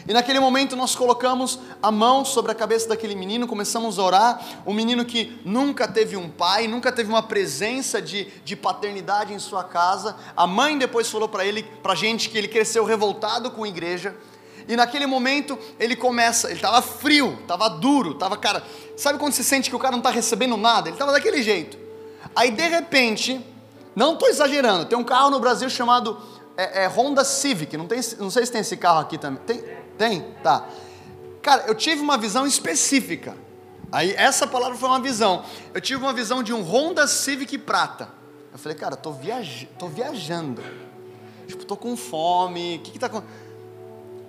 E 0.08 0.12
naquele 0.12 0.40
momento 0.40 0.74
nós 0.74 0.96
colocamos 0.96 1.60
a 1.80 1.92
mão 1.92 2.24
sobre 2.24 2.50
a 2.50 2.54
cabeça 2.54 2.88
daquele 2.88 3.14
menino, 3.14 3.46
começamos 3.46 3.96
a 3.96 4.02
orar. 4.02 4.44
Um 4.66 4.74
menino 4.74 5.04
que 5.04 5.40
nunca 5.44 5.86
teve 5.86 6.16
um 6.16 6.28
pai, 6.28 6.66
nunca 6.66 6.90
teve 6.90 7.08
uma 7.08 7.22
presença 7.22 8.02
de, 8.02 8.24
de 8.44 8.56
paternidade 8.56 9.32
em 9.32 9.38
sua 9.38 9.62
casa. 9.62 10.16
A 10.36 10.46
mãe 10.46 10.76
depois 10.76 11.08
falou 11.08 11.28
para 11.28 11.44
ele, 11.44 11.62
para 11.62 11.94
gente, 11.94 12.28
que 12.30 12.36
ele 12.36 12.48
cresceu 12.48 12.84
revoltado 12.84 13.50
com 13.52 13.62
a 13.62 13.68
igreja 13.68 14.16
e 14.68 14.76
naquele 14.76 15.06
momento 15.06 15.58
ele 15.78 15.94
começa, 15.96 16.48
ele 16.48 16.56
estava 16.56 16.80
frio, 16.80 17.38
estava 17.42 17.68
duro, 17.68 18.12
estava, 18.12 18.36
cara, 18.36 18.62
sabe 18.96 19.18
quando 19.18 19.32
você 19.32 19.42
sente 19.42 19.70
que 19.70 19.76
o 19.76 19.78
cara 19.78 19.92
não 19.92 19.98
está 19.98 20.10
recebendo 20.10 20.56
nada? 20.56 20.88
Ele 20.88 20.94
estava 20.94 21.12
daquele 21.12 21.42
jeito. 21.42 21.78
Aí 22.34 22.50
de 22.50 22.66
repente, 22.66 23.44
não 23.94 24.14
estou 24.14 24.28
exagerando, 24.28 24.86
tem 24.86 24.98
um 24.98 25.04
carro 25.04 25.30
no 25.30 25.40
Brasil 25.40 25.68
chamado 25.68 26.18
é, 26.56 26.84
é, 26.84 26.86
Honda 26.86 27.24
Civic, 27.24 27.76
não, 27.76 27.86
tem, 27.86 28.00
não 28.18 28.30
sei 28.30 28.46
se 28.46 28.52
tem 28.52 28.60
esse 28.60 28.76
carro 28.76 29.00
aqui 29.00 29.18
também. 29.18 29.42
Tem? 29.44 29.64
Tem? 29.98 30.20
Tá. 30.42 30.66
Cara, 31.42 31.64
eu 31.66 31.74
tive 31.74 32.00
uma 32.00 32.16
visão 32.16 32.46
específica. 32.46 33.36
Aí 33.92 34.12
essa 34.16 34.46
palavra 34.46 34.76
foi 34.76 34.88
uma 34.88 35.00
visão. 35.00 35.44
Eu 35.72 35.80
tive 35.80 36.02
uma 36.02 36.12
visão 36.12 36.42
de 36.42 36.52
um 36.52 36.62
Honda 36.62 37.06
Civic 37.06 37.58
prata. 37.58 38.08
Eu 38.52 38.58
falei, 38.58 38.76
cara, 38.76 38.96
tô, 38.96 39.12
viaj 39.12 39.68
tô 39.78 39.88
viajando. 39.88 40.62
Tipo, 41.46 41.64
tô 41.64 41.76
com 41.76 41.96
fome. 41.96 42.76
O 42.76 42.78
que 42.80 42.92
que 42.92 42.98
tá 42.98 43.08
com... 43.08 43.22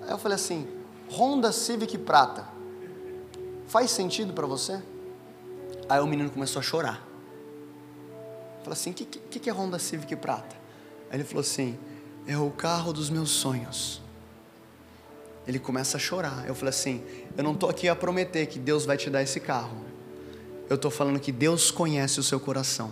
Aí 0.05 0.11
eu 0.11 0.17
falei 0.17 0.35
assim, 0.35 0.67
Honda 1.09 1.51
Civic 1.51 1.97
prata. 1.97 2.47
Faz 3.67 3.91
sentido 3.91 4.33
para 4.33 4.45
você? 4.45 4.81
Aí 5.89 5.99
o 5.99 6.07
menino 6.07 6.29
começou 6.29 6.59
a 6.59 6.63
chorar. 6.63 7.05
Falei 8.59 8.73
assim, 8.73 8.91
o 8.91 8.93
que, 8.93 9.05
que, 9.05 9.39
que 9.39 9.49
é 9.49 9.53
Honda 9.53 9.77
Civic 9.77 10.15
prata? 10.15 10.55
Aí 11.09 11.17
ele 11.17 11.23
falou 11.23 11.41
assim, 11.41 11.77
é 12.27 12.37
o 12.37 12.49
carro 12.49 12.91
dos 12.91 13.09
meus 13.09 13.29
sonhos. 13.29 14.01
Ele 15.47 15.59
começa 15.59 15.97
a 15.97 15.99
chorar. 15.99 16.45
Eu 16.47 16.55
falei 16.55 16.69
assim: 16.69 17.03
eu 17.37 17.43
não 17.43 17.53
estou 17.53 17.69
aqui 17.69 17.87
a 17.87 17.95
prometer 17.95 18.47
que 18.47 18.57
Deus 18.57 18.85
vai 18.85 18.97
te 18.97 19.09
dar 19.09 19.21
esse 19.21 19.39
carro. 19.39 19.77
Eu 20.69 20.75
estou 20.75 20.89
falando 20.89 21.19
que 21.19 21.31
Deus 21.31 21.69
conhece 21.69 22.19
o 22.19 22.23
seu 22.23 22.39
coração. 22.39 22.91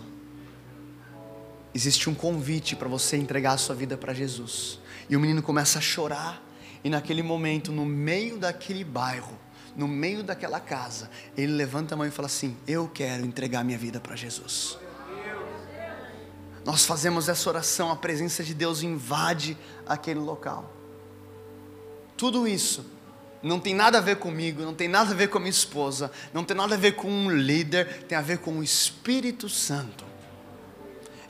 Existe 1.73 2.07
um 2.09 2.13
convite 2.13 2.75
para 2.75 2.87
você 2.87 3.17
entregar 3.17 3.53
a 3.53 3.57
sua 3.57 3.73
vida 3.73 3.97
para 3.97 4.13
Jesus. 4.13 4.79
E 5.09 5.15
o 5.17 5.19
menino 5.19 5.41
começa 5.41 5.79
a 5.79 5.81
chorar. 5.81 6.43
E 6.83 6.89
naquele 6.89 7.23
momento, 7.23 7.71
no 7.71 7.85
meio 7.85 8.37
daquele 8.37 8.83
bairro, 8.83 9.37
no 9.75 9.87
meio 9.87 10.23
daquela 10.23 10.59
casa, 10.59 11.09
ele 11.35 11.53
levanta 11.53 11.95
a 11.95 11.97
mão 11.97 12.05
e 12.05 12.11
fala 12.11 12.27
assim: 12.27 12.57
Eu 12.67 12.87
quero 12.87 13.25
entregar 13.25 13.63
minha 13.63 13.77
vida 13.77 13.99
para 13.99 14.15
Jesus. 14.15 14.77
Nós 16.65 16.85
fazemos 16.85 17.27
essa 17.27 17.49
oração, 17.49 17.91
a 17.91 17.95
presença 17.95 18.43
de 18.43 18.53
Deus 18.53 18.83
invade 18.83 19.57
aquele 19.85 20.19
local. 20.19 20.71
Tudo 22.15 22.47
isso 22.47 22.85
não 23.41 23.59
tem 23.59 23.73
nada 23.73 23.97
a 23.97 24.01
ver 24.01 24.15
comigo, 24.15 24.61
não 24.61 24.73
tem 24.73 24.87
nada 24.87 25.11
a 25.11 25.13
ver 25.13 25.27
com 25.27 25.37
a 25.37 25.41
minha 25.41 25.49
esposa, 25.49 26.09
não 26.33 26.45
tem 26.45 26.55
nada 26.55 26.75
a 26.75 26.77
ver 26.77 26.93
com 26.93 27.09
um 27.09 27.29
líder, 27.29 28.03
tem 28.03 28.17
a 28.17 28.21
ver 28.21 28.37
com 28.37 28.59
o 28.59 28.63
Espírito 28.63 29.49
Santo. 29.49 30.05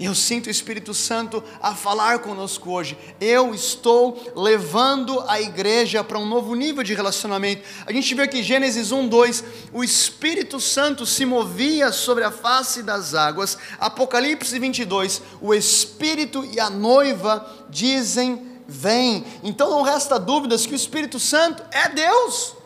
Eu 0.06 0.14
sinto 0.14 0.48
o 0.48 0.52
Espírito 0.52 0.94
Santo 0.94 1.42
a 1.62 1.74
falar 1.74 2.20
conosco 2.20 2.70
hoje. 2.70 2.98
Eu 3.22 3.56
estou 3.56 4.22
levando 4.36 5.24
a 5.30 5.40
igreja 5.40 6.04
para 6.04 6.20
um 6.20 6.26
novo 6.26 6.56
nível 6.56 6.84
de 6.84 6.94
relacionamento. 6.94 7.64
A 7.86 7.92
gente 7.94 8.14
vê 8.14 8.24
aqui 8.24 8.44
Gênesis 8.44 8.92
1, 8.92 9.08
2, 9.08 9.44
o 9.72 9.82
Espírito 9.82 10.60
Santo 10.60 11.06
se 11.06 11.24
movia 11.24 11.90
sobre 11.94 12.26
a 12.26 12.32
face 12.32 12.84
das 12.84 13.14
águas. 13.14 13.58
Apocalipse 13.80 14.60
22, 14.60 15.22
o 15.40 15.54
Espírito 15.54 16.44
e 16.52 16.60
a 16.60 16.70
noiva 16.70 17.66
dizem 17.70 18.46
vem. 18.68 19.24
Então 19.42 19.70
não 19.70 19.84
resta 19.84 20.20
dúvidas 20.20 20.66
que 20.66 20.74
o 20.74 20.76
Espírito 20.76 21.18
Santo 21.18 21.64
é 21.72 21.88
Deus. 21.88 22.58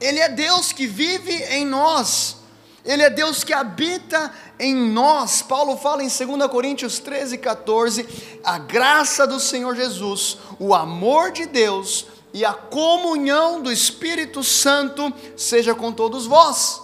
Ele 0.00 0.20
é 0.20 0.28
Deus 0.28 0.70
que 0.70 0.86
vive 0.86 1.32
em 1.32 1.66
nós. 1.66 2.39
Ele 2.84 3.02
é 3.02 3.10
Deus 3.10 3.44
que 3.44 3.52
habita 3.52 4.32
em 4.58 4.74
nós. 4.74 5.42
Paulo 5.42 5.76
fala 5.76 6.02
em 6.02 6.08
2 6.08 6.50
Coríntios 6.50 6.98
13, 6.98 7.38
14: 7.38 8.40
a 8.42 8.58
graça 8.58 9.26
do 9.26 9.38
Senhor 9.38 9.76
Jesus, 9.76 10.38
o 10.58 10.74
amor 10.74 11.30
de 11.30 11.46
Deus 11.46 12.06
e 12.32 12.44
a 12.44 12.52
comunhão 12.52 13.60
do 13.60 13.70
Espírito 13.70 14.42
Santo 14.42 15.12
seja 15.36 15.74
com 15.74 15.92
todos 15.92 16.26
vós. 16.26 16.80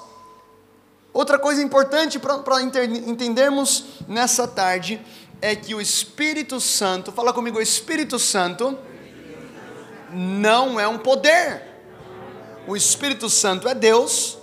Outra 1.12 1.38
coisa 1.38 1.62
importante 1.62 2.18
para 2.18 2.62
entendermos 2.62 3.84
nessa 4.06 4.46
tarde 4.46 5.00
é 5.40 5.56
que 5.56 5.74
o 5.74 5.80
Espírito 5.80 6.60
Santo, 6.60 7.10
fala 7.10 7.32
comigo, 7.32 7.58
o 7.58 7.62
Espírito 7.62 8.18
Santo 8.18 8.78
não 10.12 10.78
é 10.78 10.86
um 10.86 10.98
poder. 10.98 11.62
O 12.66 12.76
Espírito 12.76 13.30
Santo 13.30 13.66
é 13.68 13.74
Deus 13.74 14.35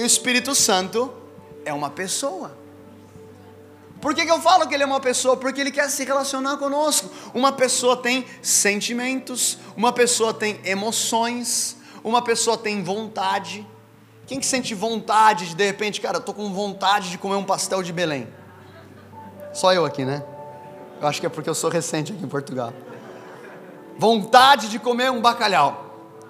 e 0.00 0.02
o 0.02 0.06
Espírito 0.06 0.54
Santo 0.54 1.12
é 1.62 1.74
uma 1.74 1.90
pessoa. 1.90 2.56
Por 4.00 4.14
que, 4.14 4.24
que 4.24 4.32
eu 4.32 4.40
falo 4.40 4.66
que 4.66 4.72
ele 4.72 4.82
é 4.82 4.86
uma 4.86 4.98
pessoa? 4.98 5.36
Porque 5.36 5.60
ele 5.60 5.70
quer 5.70 5.90
se 5.90 6.02
relacionar 6.06 6.56
conosco. 6.56 7.10
Uma 7.34 7.52
pessoa 7.52 7.98
tem 7.98 8.24
sentimentos, 8.40 9.58
uma 9.76 9.92
pessoa 9.92 10.32
tem 10.32 10.58
emoções, 10.64 11.76
uma 12.02 12.22
pessoa 12.22 12.56
tem 12.56 12.82
vontade. 12.82 13.66
Quem 14.26 14.40
que 14.40 14.46
sente 14.46 14.74
vontade 14.74 15.48
de 15.48 15.54
de 15.54 15.66
repente, 15.66 16.00
cara, 16.00 16.16
eu 16.16 16.22
tô 16.22 16.32
com 16.32 16.50
vontade 16.50 17.10
de 17.10 17.18
comer 17.18 17.36
um 17.36 17.44
pastel 17.44 17.82
de 17.82 17.92
Belém? 17.92 18.26
Só 19.52 19.74
eu 19.74 19.84
aqui, 19.84 20.02
né? 20.02 20.24
Eu 20.98 21.08
acho 21.08 21.20
que 21.20 21.26
é 21.26 21.28
porque 21.28 21.50
eu 21.50 21.54
sou 21.54 21.68
recente 21.68 22.10
aqui 22.10 22.24
em 22.24 22.28
Portugal. 22.28 22.72
Vontade 23.98 24.70
de 24.70 24.78
comer 24.78 25.10
um 25.10 25.20
bacalhau. 25.20 26.24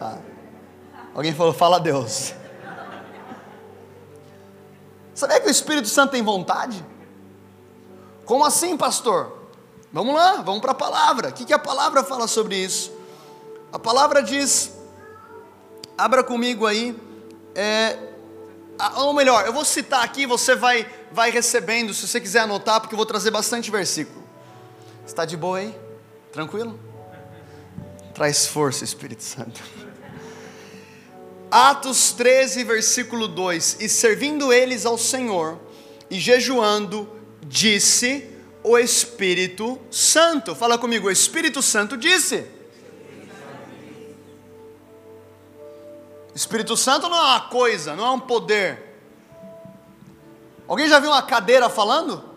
Ah. 0.00 0.16
Alguém 1.14 1.34
falou, 1.34 1.52
fala 1.52 1.76
a 1.76 1.78
Deus. 1.78 2.40
Sabia 5.14 5.40
que 5.40 5.48
o 5.48 5.50
Espírito 5.50 5.88
Santo 5.88 6.12
tem 6.12 6.22
vontade? 6.22 6.84
Como 8.24 8.44
assim, 8.44 8.76
pastor? 8.76 9.38
Vamos 9.92 10.14
lá, 10.14 10.36
vamos 10.42 10.60
para 10.60 10.72
a 10.72 10.74
palavra. 10.74 11.28
O 11.28 11.32
que, 11.32 11.44
que 11.44 11.52
a 11.52 11.58
palavra 11.58 12.02
fala 12.02 12.26
sobre 12.26 12.56
isso? 12.56 12.92
A 13.72 13.78
palavra 13.78 14.22
diz, 14.22 14.72
abra 15.96 16.24
comigo 16.24 16.66
aí, 16.66 16.96
é, 17.54 17.98
ou 18.96 19.12
melhor, 19.12 19.46
eu 19.46 19.52
vou 19.52 19.64
citar 19.64 20.02
aqui, 20.02 20.26
você 20.26 20.54
vai, 20.54 20.86
vai 21.10 21.30
recebendo, 21.30 21.92
se 21.92 22.06
você 22.06 22.20
quiser 22.20 22.40
anotar, 22.40 22.80
porque 22.80 22.94
eu 22.94 22.96
vou 22.96 23.06
trazer 23.06 23.30
bastante 23.30 23.70
versículo. 23.70 24.22
Está 25.06 25.24
de 25.24 25.36
boa 25.36 25.58
aí? 25.58 25.78
Tranquilo? 26.32 26.78
Traz 28.14 28.46
força, 28.46 28.84
Espírito 28.84 29.22
Santo. 29.22 29.62
Atos 31.52 32.12
13, 32.12 32.64
versículo 32.64 33.28
2: 33.28 33.76
E 33.80 33.86
servindo 33.86 34.50
eles 34.50 34.86
ao 34.86 34.96
Senhor, 34.96 35.60
e 36.10 36.18
jejuando, 36.18 37.06
disse 37.42 38.26
o 38.64 38.78
Espírito 38.78 39.78
Santo. 39.90 40.54
Fala 40.54 40.78
comigo, 40.78 41.08
o 41.08 41.10
Espírito 41.10 41.60
Santo 41.60 41.94
disse. 41.94 42.46
Espírito 46.34 46.74
Santo 46.74 47.10
não 47.10 47.18
é 47.18 47.20
uma 47.20 47.40
coisa, 47.40 47.94
não 47.94 48.06
é 48.06 48.10
um 48.12 48.20
poder. 48.20 48.96
Alguém 50.66 50.88
já 50.88 50.98
viu 50.98 51.10
uma 51.10 51.20
cadeira 51.20 51.68
falando? 51.68 52.31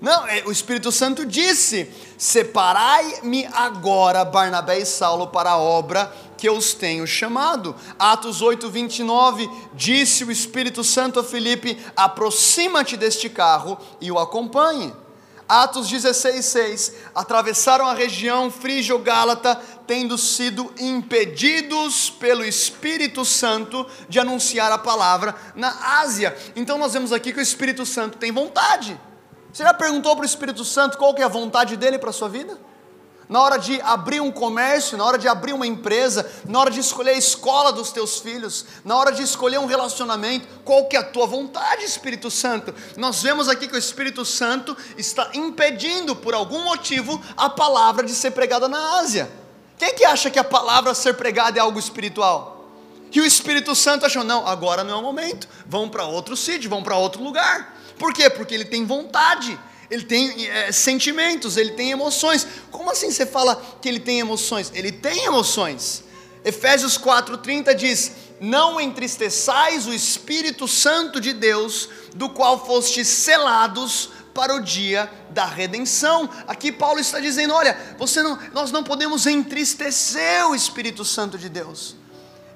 Não, 0.00 0.26
é, 0.26 0.42
o 0.46 0.52
Espírito 0.52 0.90
Santo 0.90 1.26
disse: 1.26 1.92
Separai-me 2.16 3.46
agora, 3.52 4.24
Barnabé 4.24 4.78
e 4.78 4.86
Saulo, 4.86 5.26
para 5.26 5.50
a 5.50 5.58
obra 5.58 6.10
que 6.38 6.48
eu 6.48 6.56
os 6.56 6.72
tenho 6.72 7.06
chamado. 7.06 7.76
Atos 7.98 8.40
8, 8.40 8.70
29, 8.70 9.50
disse 9.74 10.24
o 10.24 10.30
Espírito 10.30 10.82
Santo 10.82 11.20
a 11.20 11.24
Filipe: 11.24 11.78
Aproxima-te 11.94 12.96
deste 12.96 13.28
carro 13.28 13.78
e 14.00 14.10
o 14.10 14.18
acompanhe. 14.18 14.94
Atos 15.46 15.88
16, 15.88 16.46
6. 16.46 16.94
Atravessaram 17.14 17.84
a 17.84 17.92
região 17.92 18.50
frígio-gálata, 18.50 19.60
tendo 19.86 20.16
sido 20.16 20.72
impedidos 20.78 22.08
pelo 22.08 22.42
Espírito 22.44 23.22
Santo 23.24 23.86
de 24.08 24.18
anunciar 24.18 24.72
a 24.72 24.78
palavra 24.78 25.34
na 25.54 26.00
Ásia. 26.00 26.34
Então 26.56 26.78
nós 26.78 26.94
vemos 26.94 27.12
aqui 27.12 27.34
que 27.34 27.40
o 27.40 27.42
Espírito 27.42 27.84
Santo 27.84 28.16
tem 28.16 28.32
vontade. 28.32 28.98
Você 29.52 29.62
já 29.62 29.74
perguntou 29.74 30.14
para 30.14 30.22
o 30.22 30.26
Espírito 30.26 30.64
Santo 30.64 30.96
qual 30.96 31.14
que 31.14 31.22
é 31.22 31.24
a 31.24 31.28
vontade 31.28 31.76
dele 31.76 31.98
para 31.98 32.10
a 32.10 32.12
sua 32.12 32.28
vida? 32.28 32.58
na 33.30 33.40
hora 33.40 33.58
de 33.58 33.80
abrir 33.82 34.20
um 34.20 34.32
comércio, 34.32 34.98
na 34.98 35.04
hora 35.04 35.16
de 35.16 35.28
abrir 35.28 35.52
uma 35.52 35.64
empresa, 35.64 36.28
na 36.44 36.58
hora 36.58 36.68
de 36.68 36.80
escolher 36.80 37.12
a 37.12 37.16
escola 37.16 37.72
dos 37.72 37.92
teus 37.92 38.18
filhos, 38.18 38.66
na 38.84 38.96
hora 38.96 39.12
de 39.12 39.22
escolher 39.22 39.58
um 39.60 39.66
relacionamento, 39.66 40.48
qual 40.64 40.86
que 40.86 40.96
é 40.96 40.98
a 40.98 41.04
tua 41.04 41.28
vontade, 41.28 41.84
Espírito 41.84 42.28
Santo? 42.28 42.74
Nós 42.96 43.22
vemos 43.22 43.48
aqui 43.48 43.68
que 43.68 43.76
o 43.76 43.78
Espírito 43.78 44.24
Santo 44.24 44.76
está 44.98 45.30
impedindo 45.32 46.16
por 46.16 46.34
algum 46.34 46.64
motivo 46.64 47.22
a 47.36 47.48
palavra 47.48 48.04
de 48.04 48.16
ser 48.16 48.32
pregada 48.32 48.68
na 48.68 48.98
Ásia. 48.98 49.30
Quem 49.78 49.94
que 49.94 50.04
acha 50.04 50.28
que 50.28 50.38
a 50.38 50.44
palavra 50.44 50.90
a 50.90 50.94
ser 50.94 51.14
pregada 51.14 51.56
é 51.56 51.62
algo 51.62 51.78
espiritual? 51.78 52.68
E 53.12 53.20
o 53.20 53.24
Espírito 53.24 53.76
Santo 53.76 54.04
achou, 54.04 54.24
não, 54.24 54.44
agora 54.44 54.82
não 54.82 54.94
é 54.94 54.96
o 54.96 55.02
momento, 55.02 55.48
vão 55.66 55.88
para 55.88 56.04
outro 56.04 56.36
sítio, 56.36 56.68
vão 56.68 56.82
para 56.82 56.96
outro 56.96 57.22
lugar. 57.22 57.79
Por 58.00 58.12
quê? 58.12 58.28
Porque 58.28 58.52
ele 58.52 58.64
tem 58.64 58.84
vontade 58.84 59.56
ele 59.90 60.04
tem 60.04 60.46
é, 60.46 60.70
sentimentos, 60.70 61.56
ele 61.56 61.72
tem 61.72 61.90
emoções. 61.90 62.46
Como 62.70 62.90
assim 62.90 63.10
você 63.10 63.26
fala 63.26 63.60
que 63.82 63.88
ele 63.88 63.98
tem 63.98 64.20
emoções? 64.20 64.70
Ele 64.72 64.92
tem 64.92 65.24
emoções. 65.24 66.04
Efésios 66.44 66.96
4,30 66.96 67.74
diz: 67.74 68.12
Não 68.40 68.80
entristeçais 68.80 69.88
o 69.88 69.92
Espírito 69.92 70.68
Santo 70.68 71.20
de 71.20 71.32
Deus, 71.32 71.88
do 72.14 72.30
qual 72.30 72.64
fostes 72.64 73.08
selados 73.08 74.10
para 74.32 74.54
o 74.54 74.60
dia 74.60 75.10
da 75.30 75.44
redenção. 75.44 76.30
Aqui 76.46 76.70
Paulo 76.70 77.00
está 77.00 77.18
dizendo: 77.18 77.52
olha, 77.52 77.76
você 77.98 78.22
não, 78.22 78.38
nós 78.52 78.70
não 78.70 78.84
podemos 78.84 79.26
entristecer 79.26 80.46
o 80.46 80.54
Espírito 80.54 81.04
Santo 81.04 81.36
de 81.36 81.48
Deus. 81.48 81.96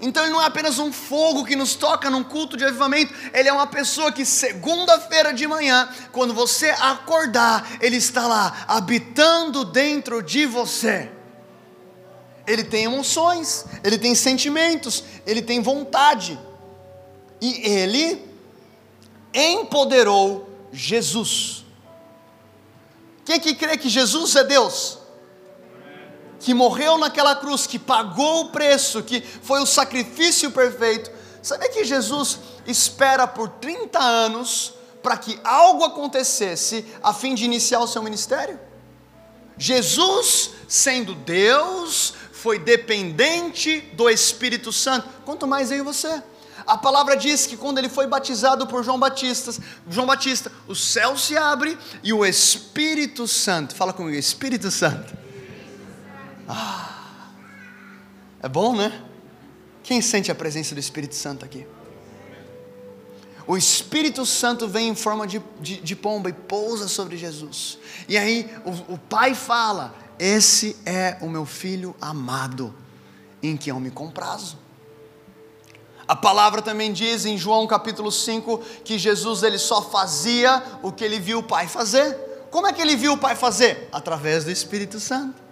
Então 0.04 0.23
ele 0.23 0.32
não 0.32 0.42
é 0.42 0.44
apenas 0.44 0.78
um 0.78 0.92
fogo 0.92 1.46
que 1.46 1.56
nos 1.56 1.75
toca 1.75 2.11
num 2.11 2.23
culto 2.23 2.58
de 2.58 2.64
avivamento, 2.64 3.14
ele 3.32 3.49
é 3.49 3.52
uma 3.52 3.66
pessoa 3.66 4.12
que 4.12 4.23
segunda-feira 4.26 5.32
de 5.32 5.46
manhã, 5.46 5.88
quando 6.12 6.34
você 6.34 6.68
acordar, 6.78 7.78
ele 7.80 7.96
está 7.96 8.26
lá 8.26 8.66
habitando 8.68 9.64
dentro 9.64 10.23
de 10.23 10.44
você. 10.44 11.11
Ele 12.46 12.62
tem 12.62 12.84
emoções, 12.84 13.64
ele 13.82 13.96
tem 13.96 14.14
sentimentos, 14.14 15.02
ele 15.26 15.40
tem 15.40 15.62
vontade. 15.62 16.38
E 17.40 17.66
ele 17.66 18.23
empoderou 19.32 20.50
Jesus. 20.70 21.64
Quem 23.25 23.40
que 23.40 23.54
crê 23.54 23.78
que 23.78 23.88
Jesus 23.88 24.37
é 24.37 24.44
Deus? 24.44 24.99
Que 26.45 26.53
morreu 26.53 26.99
naquela 26.99 27.35
cruz, 27.35 27.67
que 27.67 27.79
pagou 27.79 28.43
o 28.43 28.49
preço, 28.51 29.03
que 29.03 29.23
foi 29.23 29.63
o 29.63 29.67
sacrifício 29.67 30.51
perfeito. 30.51 31.11
Sabe 31.43 31.71
que 31.71 31.85
Jesus 31.85 32.39
espera 32.67 33.27
por 33.27 33.49
30 33.49 33.99
anos 33.99 34.75
para 35.03 35.17
que 35.17 35.41
algo 35.43 35.85
acontecesse 35.85 36.85
a 37.03 37.15
fim 37.15 37.35
de 37.35 37.47
iniciar 37.47 37.81
o 37.81 37.87
seu 37.87 38.03
ministério? 38.03 38.61
Jesus, 39.57 40.51
sendo 40.69 41.15
Deus, 41.15 42.13
foi 42.33 42.59
dependente 42.59 43.81
do 43.95 44.11
Espírito 44.11 44.71
Santo, 44.71 45.09
quanto 45.25 45.47
mais 45.47 45.71
eu 45.71 45.79
e 45.79 45.83
você. 45.83 46.23
A 46.67 46.77
palavra 46.77 47.17
diz 47.17 47.47
que 47.47 47.57
quando 47.57 47.79
ele 47.79 47.89
foi 47.89 48.07
batizado 48.07 48.67
por 48.67 48.85
João 48.85 48.99
Batista, 48.99 49.51
João 49.89 50.07
Batista, 50.07 50.53
o 50.69 50.75
céu 50.75 51.17
se 51.17 51.39
abre 51.39 51.79
e 52.03 52.13
o 52.13 52.23
Espírito 52.23 53.27
Santo, 53.27 53.75
fala 53.75 53.95
comigo, 53.95 54.19
Espírito 54.19 54.71
Santo. 54.71 55.24
Ah, 56.49 57.31
é 58.43 58.49
bom, 58.49 58.77
né? 58.77 59.03
Quem 59.83 60.01
sente 60.01 60.31
a 60.31 60.35
presença 60.35 60.75
do 60.75 60.81
Espírito 60.81 61.15
Santo 61.15 61.45
aqui? 61.45 61.67
O 63.47 63.57
Espírito 63.57 64.25
Santo 64.25 64.67
vem 64.67 64.89
em 64.89 64.95
forma 64.95 65.27
de, 65.27 65.43
de, 65.61 65.81
de 65.81 65.95
pomba 65.95 66.31
e 66.31 66.33
pousa 66.33 66.89
sobre 66.89 67.17
Jesus. 67.17 67.79
E 68.09 68.17
aí 68.17 68.51
o, 68.65 68.95
o 68.95 68.99
Pai 68.99 69.35
fala: 69.35 69.95
Esse 70.19 70.77
é 70.87 71.19
o 71.21 71.29
meu 71.29 71.45
filho 71.45 71.95
amado, 72.01 72.75
em 73.43 73.57
que 73.57 73.71
eu 73.71 73.79
me 73.79 73.91
comprazo. 73.91 74.59
A 76.07 76.17
palavra 76.17 76.61
também 76.61 76.93
diz 76.93 77.25
em 77.25 77.37
João 77.37 77.67
capítulo 77.67 78.13
5 78.13 78.59
que 78.85 78.99
Jesus 78.99 79.43
ele 79.43 79.59
só 79.59 79.83
fazia 79.83 80.63
o 80.83 80.93
que 80.93 81.05
ele 81.05 81.19
viu 81.19 81.39
o 81.39 81.43
Pai 81.43 81.67
fazer. 81.67 82.15
Como 82.51 82.67
é 82.67 82.73
que 82.73 82.81
ele 82.81 82.97
viu 82.97 83.15
o 83.15 83.19
Pai 83.19 83.35
fazer? 83.35 83.89
Através 83.91 84.45
do 84.45 84.51
Espírito 84.51 85.01
Santo. 85.01 85.44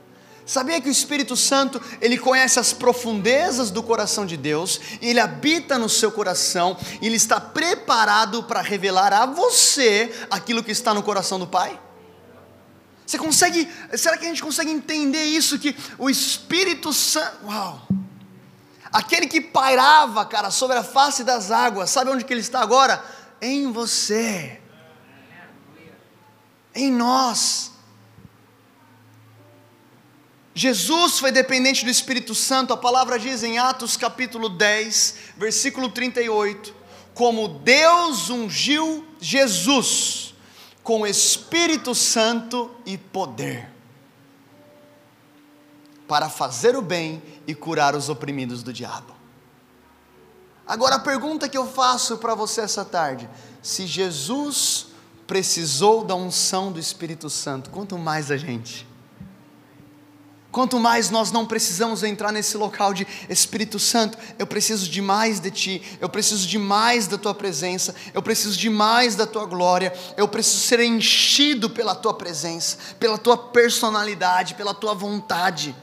Sabia 0.45 0.81
que 0.81 0.89
o 0.89 0.93
Espírito 0.93 1.37
Santo, 1.37 1.81
ele 2.01 2.19
conhece 2.19 2.59
as 2.59 2.73
profundezas 2.73 3.71
do 3.71 3.83
coração 3.83 4.27
de 4.27 4.37
Deus, 4.37 4.81
ele 5.01 5.21
habita 5.21 5.79
no 5.79 5.89
seu 5.89 6.11
coração, 6.11 6.77
ele 7.01 7.17
está 7.17 7.41
preparado 7.41 8.43
para 8.43 8.61
revelar 8.61 9.13
a 9.13 9.27
você 9.27 10.13
aquilo 10.31 10.63
que 10.63 10.73
está 10.73 10.93
no 10.93 11.03
coração 11.03 11.39
do 11.39 11.47
Pai? 11.47 11.81
Você 13.07 13.19
consegue, 13.19 13.69
será 13.95 14.17
que 14.17 14.25
a 14.25 14.29
gente 14.29 14.43
consegue 14.43 14.71
entender 14.71 15.25
isso 15.25 15.59
que 15.59 15.77
o 15.99 16.11
Espírito 16.11 16.93
Santo, 16.93 17.47
uau, 17.47 17.87
Aquele 18.93 19.27
que 19.27 19.41
pairava, 19.41 20.27
cara, 20.27 20.51
sobre 20.51 20.77
a 20.77 20.85
face 20.85 21.25
das 21.25 21.51
águas, 21.51 21.89
sabe 21.89 22.11
onde 22.11 22.25
que 22.25 22.33
ele 22.33 22.43
está 22.43 22.61
agora? 22.61 23.03
Em 23.41 23.73
você. 23.73 24.61
Em 26.75 26.93
nós. 26.93 27.72
Jesus 30.55 31.19
foi 31.19 31.33
dependente 31.33 31.85
do 31.85 31.91
Espírito 31.91 32.35
Santo, 32.35 32.73
a 32.73 32.77
palavra 32.77 33.19
diz 33.19 33.43
em 33.43 33.59
Atos 33.59 33.97
capítulo 33.97 34.51
10, 34.51 35.15
versículo 35.37 35.89
38, 35.89 36.75
como 37.15 37.49
Deus 37.49 38.29
ungiu 38.29 39.07
Jesus 39.19 40.35
com 40.83 41.07
Espírito 41.07 41.95
Santo 41.95 42.71
e 42.85 42.99
poder 42.99 43.71
para 46.07 46.29
fazer 46.29 46.77
o 46.77 46.83
bem 46.83 47.23
e 47.47 47.55
curar 47.55 47.97
os 47.97 48.11
oprimidos 48.11 48.63
do 48.63 48.71
diabo. 48.71 49.15
Agora 50.67 50.97
a 50.97 51.01
pergunta 51.01 51.49
que 51.49 51.57
eu 51.57 51.67
faço 51.67 52.19
para 52.19 52.35
você 52.35 52.61
essa 52.61 52.85
tarde: 52.85 53.29
se 53.63 53.87
Jesus 53.87 54.89
precisou 55.27 56.05
da 56.05 56.15
unção 56.15 56.71
do 56.71 56.79
Espírito 56.79 57.31
Santo, 57.31 57.71
quanto 57.71 57.97
mais 57.97 58.31
a 58.31 58.37
gente. 58.37 58.92
Quanto 60.53 60.79
mais 60.79 61.09
nós 61.09 61.33
não 61.33 61.47
precisamos 61.47 62.03
entrar 62.03 62.31
nesse 62.31 62.59
local 62.59 62.93
de 62.93 63.07
Espírito 63.27 63.79
Santo, 63.79 64.19
eu 64.39 64.47
preciso 64.47 64.87
de 64.87 65.01
mais 65.01 65.41
de 65.41 65.51
Ti, 65.51 65.99
eu 65.99 66.11
preciso 66.11 66.47
de 66.47 66.59
mais 66.59 67.07
da 67.07 67.17
Tua 67.17 67.35
presença, 67.35 67.95
eu 68.13 68.23
preciso 68.23 68.59
de 68.59 68.69
mais 68.69 69.17
da 69.17 69.27
Tua 69.27 69.47
glória, 69.47 69.95
eu 70.15 70.29
preciso 70.29 70.59
ser 70.59 70.81
enchido 70.81 71.71
pela 71.71 71.95
Tua 71.95 72.13
presença, 72.13 72.77
pela 73.01 73.17
Tua 73.17 73.39
personalidade, 73.39 74.55
pela 74.55 74.75
Tua 74.75 74.93
vontade. 74.93 75.75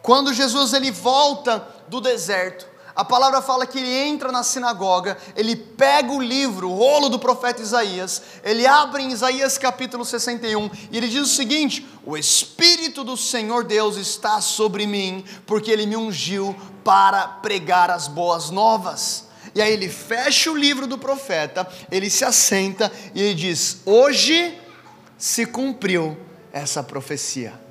Quando 0.00 0.32
Jesus 0.32 0.72
ele 0.72 0.92
volta 0.92 1.66
do 1.88 2.00
deserto, 2.00 2.73
a 2.96 3.04
palavra 3.04 3.42
fala 3.42 3.66
que 3.66 3.78
ele 3.78 3.92
entra 3.92 4.30
na 4.30 4.44
sinagoga, 4.44 5.18
ele 5.34 5.56
pega 5.56 6.12
o 6.12 6.22
livro, 6.22 6.70
o 6.70 6.74
rolo 6.74 7.08
do 7.08 7.18
profeta 7.18 7.60
Isaías, 7.60 8.22
ele 8.44 8.64
abre 8.66 9.02
em 9.02 9.10
Isaías 9.10 9.58
capítulo 9.58 10.04
61 10.04 10.70
e 10.92 10.96
ele 10.96 11.08
diz 11.08 11.22
o 11.22 11.34
seguinte: 11.34 11.84
O 12.06 12.16
Espírito 12.16 13.02
do 13.02 13.16
Senhor 13.16 13.64
Deus 13.64 13.96
está 13.96 14.40
sobre 14.40 14.86
mim, 14.86 15.24
porque 15.44 15.72
ele 15.72 15.86
me 15.86 15.96
ungiu 15.96 16.54
para 16.84 17.26
pregar 17.26 17.90
as 17.90 18.06
boas 18.06 18.50
novas. 18.50 19.24
E 19.56 19.60
aí 19.60 19.72
ele 19.72 19.88
fecha 19.88 20.52
o 20.52 20.56
livro 20.56 20.86
do 20.86 20.96
profeta, 20.96 21.66
ele 21.90 22.08
se 22.08 22.24
assenta 22.24 22.92
e 23.12 23.20
ele 23.20 23.34
diz: 23.34 23.78
Hoje 23.84 24.56
se 25.18 25.46
cumpriu 25.46 26.16
essa 26.52 26.80
profecia. 26.80 27.63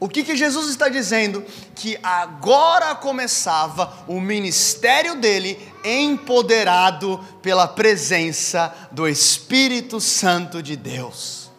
O 0.00 0.08
que, 0.08 0.22
que 0.22 0.36
Jesus 0.36 0.68
está 0.68 0.88
dizendo? 0.88 1.44
Que 1.74 1.98
agora 2.02 2.94
começava 2.94 4.04
o 4.06 4.20
ministério 4.20 5.16
dele, 5.16 5.58
empoderado 5.84 7.18
pela 7.42 7.66
presença 7.66 8.72
do 8.92 9.08
Espírito 9.08 10.00
Santo 10.00 10.62
de 10.62 10.76
Deus. 10.76 11.50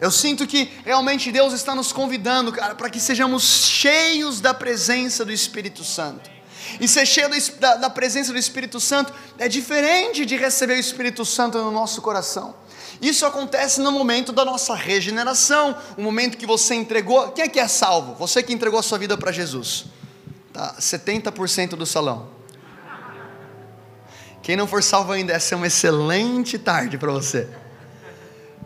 Eu 0.00 0.10
sinto 0.10 0.46
que 0.46 0.72
realmente 0.82 1.30
Deus 1.30 1.52
está 1.52 1.74
nos 1.74 1.92
convidando, 1.92 2.50
cara, 2.52 2.74
para 2.74 2.88
que 2.88 2.98
sejamos 2.98 3.66
cheios 3.66 4.40
da 4.40 4.54
presença 4.54 5.22
do 5.22 5.32
Espírito 5.32 5.84
Santo. 5.84 6.30
E 6.80 6.88
ser 6.88 7.04
cheio 7.04 7.28
da, 7.58 7.76
da 7.76 7.90
presença 7.90 8.32
do 8.32 8.38
Espírito 8.38 8.80
Santo 8.80 9.12
é 9.38 9.46
diferente 9.46 10.24
de 10.24 10.36
receber 10.36 10.74
o 10.74 10.80
Espírito 10.80 11.24
Santo 11.26 11.58
no 11.58 11.70
nosso 11.70 12.00
coração. 12.00 12.54
Isso 13.00 13.24
acontece 13.24 13.80
no 13.80 13.92
momento 13.92 14.32
da 14.32 14.44
nossa 14.44 14.74
regeneração, 14.74 15.76
o 15.96 16.02
momento 16.02 16.36
que 16.36 16.46
você 16.46 16.74
entregou. 16.74 17.30
Quem 17.32 17.44
é 17.44 17.48
que 17.48 17.60
é 17.60 17.68
salvo? 17.68 18.14
Você 18.14 18.42
que 18.42 18.52
entregou 18.52 18.80
a 18.80 18.82
sua 18.82 18.98
vida 18.98 19.16
para 19.16 19.32
Jesus. 19.32 19.86
Tá, 20.52 20.76
70% 20.78 21.70
do 21.70 21.86
salão. 21.86 22.28
Quem 24.42 24.56
não 24.56 24.66
for 24.66 24.82
salvo 24.82 25.12
ainda, 25.12 25.32
essa 25.32 25.54
é 25.54 25.56
uma 25.56 25.66
excelente 25.66 26.58
tarde 26.58 26.98
para 26.98 27.12
você. 27.12 27.48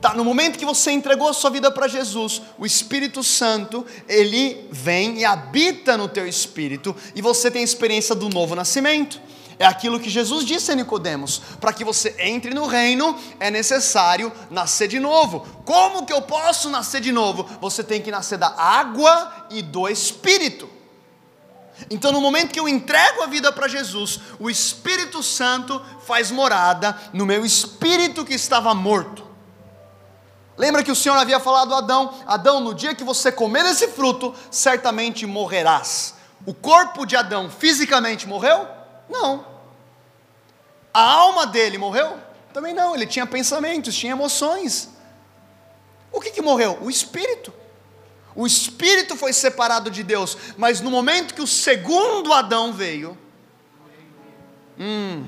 Tá, 0.00 0.14
no 0.14 0.24
momento 0.24 0.58
que 0.58 0.64
você 0.64 0.90
entregou 0.90 1.28
a 1.28 1.32
sua 1.32 1.50
vida 1.50 1.70
para 1.70 1.88
Jesus, 1.88 2.42
o 2.58 2.66
Espírito 2.66 3.22
Santo, 3.22 3.86
ele 4.08 4.68
vem 4.70 5.18
e 5.20 5.24
habita 5.24 5.96
no 5.96 6.08
teu 6.08 6.26
espírito 6.26 6.94
e 7.14 7.22
você 7.22 7.50
tem 7.50 7.62
a 7.62 7.64
experiência 7.64 8.14
do 8.14 8.28
novo 8.28 8.54
nascimento. 8.54 9.20
É 9.58 9.66
aquilo 9.66 10.00
que 10.00 10.10
Jesus 10.10 10.44
disse 10.44 10.72
a 10.72 10.74
Nicodemos: 10.74 11.40
para 11.60 11.72
que 11.72 11.84
você 11.84 12.14
entre 12.18 12.52
no 12.52 12.66
reino 12.66 13.18
é 13.38 13.50
necessário 13.50 14.32
nascer 14.50 14.88
de 14.88 14.98
novo. 14.98 15.46
Como 15.64 16.04
que 16.04 16.12
eu 16.12 16.22
posso 16.22 16.68
nascer 16.70 17.00
de 17.00 17.12
novo? 17.12 17.48
Você 17.60 17.82
tem 17.84 18.02
que 18.02 18.10
nascer 18.10 18.38
da 18.38 18.48
água 18.56 19.46
e 19.50 19.62
do 19.62 19.88
espírito. 19.88 20.68
Então, 21.90 22.12
no 22.12 22.20
momento 22.20 22.52
que 22.52 22.60
eu 22.60 22.68
entrego 22.68 23.22
a 23.22 23.26
vida 23.26 23.50
para 23.52 23.66
Jesus, 23.66 24.20
o 24.38 24.48
Espírito 24.48 25.22
Santo 25.22 25.80
faz 26.06 26.30
morada 26.30 26.96
no 27.12 27.26
meu 27.26 27.44
espírito 27.44 28.24
que 28.24 28.34
estava 28.34 28.72
morto. 28.74 29.24
Lembra 30.56 30.84
que 30.84 30.92
o 30.92 30.96
Senhor 30.96 31.16
havia 31.16 31.40
falado 31.40 31.74
a 31.74 31.78
Adão: 31.78 32.14
Adão, 32.26 32.60
no 32.60 32.74
dia 32.74 32.94
que 32.94 33.02
você 33.02 33.32
comer 33.32 33.64
esse 33.66 33.88
fruto, 33.88 34.32
certamente 34.50 35.26
morrerás. 35.26 36.14
O 36.46 36.54
corpo 36.54 37.04
de 37.04 37.16
Adão 37.16 37.50
fisicamente 37.50 38.28
morreu? 38.28 38.68
Não. 39.08 39.46
A 40.92 41.00
alma 41.00 41.46
dele 41.46 41.78
morreu? 41.78 42.18
Também 42.52 42.72
não, 42.72 42.94
ele 42.94 43.06
tinha 43.06 43.26
pensamentos, 43.26 43.96
tinha 43.96 44.12
emoções. 44.12 44.90
O 46.12 46.20
que, 46.20 46.30
que 46.30 46.40
morreu? 46.40 46.78
O 46.80 46.88
espírito. 46.88 47.52
O 48.36 48.46
espírito 48.46 49.16
foi 49.16 49.32
separado 49.32 49.90
de 49.90 50.02
Deus, 50.02 50.36
mas 50.56 50.80
no 50.80 50.90
momento 50.90 51.34
que 51.34 51.42
o 51.42 51.46
segundo 51.46 52.32
Adão 52.32 52.72
veio, 52.72 53.16
hum, 54.78 55.24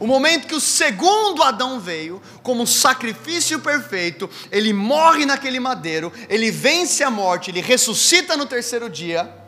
o 0.00 0.06
momento 0.06 0.46
que 0.46 0.54
o 0.54 0.60
segundo 0.60 1.42
Adão 1.42 1.78
veio, 1.78 2.22
como 2.42 2.66
sacrifício 2.66 3.60
perfeito, 3.60 4.30
ele 4.50 4.72
morre 4.72 5.26
naquele 5.26 5.60
madeiro, 5.60 6.10
ele 6.26 6.50
vence 6.50 7.04
a 7.04 7.10
morte, 7.10 7.50
ele 7.50 7.60
ressuscita 7.60 8.34
no 8.34 8.46
terceiro 8.46 8.88
dia. 8.88 9.39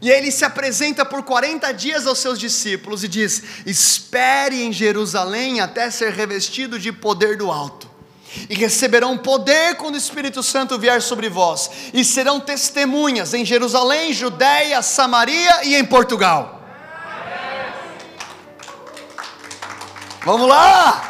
E 0.00 0.10
ele 0.10 0.30
se 0.30 0.44
apresenta 0.44 1.04
por 1.04 1.22
40 1.22 1.72
dias 1.72 2.06
aos 2.06 2.18
seus 2.18 2.38
discípulos 2.38 3.04
e 3.04 3.08
diz: 3.08 3.42
Espere 3.66 4.62
em 4.62 4.72
Jerusalém 4.72 5.60
até 5.60 5.90
ser 5.90 6.12
revestido 6.12 6.78
de 6.78 6.90
poder 6.90 7.36
do 7.36 7.50
alto. 7.50 7.90
E 8.48 8.54
receberão 8.54 9.18
poder 9.18 9.74
quando 9.76 9.94
o 9.94 9.98
Espírito 9.98 10.42
Santo 10.42 10.78
vier 10.78 11.02
sobre 11.02 11.28
vós, 11.28 11.68
e 11.92 12.04
serão 12.04 12.38
testemunhas 12.38 13.34
em 13.34 13.44
Jerusalém, 13.44 14.12
Judéia, 14.12 14.80
Samaria 14.82 15.64
e 15.64 15.74
em 15.74 15.84
Portugal. 15.84 16.60
Vamos 20.24 20.48
lá! 20.48 21.09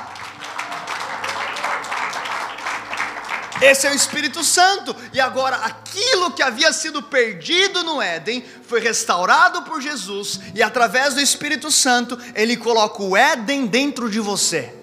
Esse 3.60 3.86
é 3.86 3.90
o 3.90 3.94
Espírito 3.94 4.42
Santo. 4.42 4.96
E 5.12 5.20
agora, 5.20 5.56
aquilo 5.56 6.30
que 6.30 6.42
havia 6.42 6.72
sido 6.72 7.02
perdido 7.02 7.82
no 7.82 8.00
Éden 8.00 8.44
foi 8.66 8.80
restaurado 8.80 9.62
por 9.62 9.80
Jesus, 9.80 10.40
e 10.54 10.62
através 10.62 11.14
do 11.14 11.20
Espírito 11.20 11.70
Santo, 11.70 12.18
ele 12.34 12.56
coloca 12.56 13.02
o 13.02 13.16
Éden 13.16 13.66
dentro 13.66 14.08
de 14.08 14.20
você. 14.20 14.74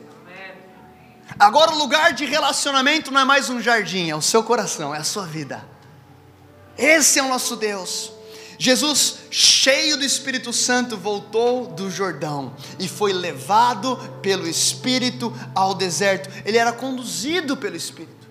Agora, 1.40 1.72
o 1.72 1.78
lugar 1.78 2.14
de 2.14 2.26
relacionamento 2.26 3.12
não 3.12 3.22
é 3.22 3.26
mais 3.26 3.50
um 3.50 3.62
jardim, 3.62 4.10
é 4.10 4.16
o 4.16 4.22
seu 4.22 4.44
coração, 4.44 4.94
é 4.94 5.00
a 5.00 5.04
sua 5.04 5.26
vida. 5.26 5.68
Esse 6.78 7.20
é 7.20 7.24
o 7.24 7.30
nosso 7.30 7.56
Deus. 7.56 8.12
Jesus, 8.60 9.20
cheio 9.30 9.98
do 9.98 10.04
Espírito 10.04 10.52
Santo, 10.52 10.98
voltou 10.98 11.68
do 11.68 11.92
Jordão 11.92 12.56
e 12.80 12.88
foi 12.88 13.14
levado 13.14 13.98
pelo 14.22 14.48
Espírito 14.48 15.32
ao 15.54 15.76
deserto. 15.76 16.30
Ele 16.44 16.58
era 16.58 16.72
conduzido 16.72 17.56
pelo 17.56 17.76
Espírito. 17.76 18.27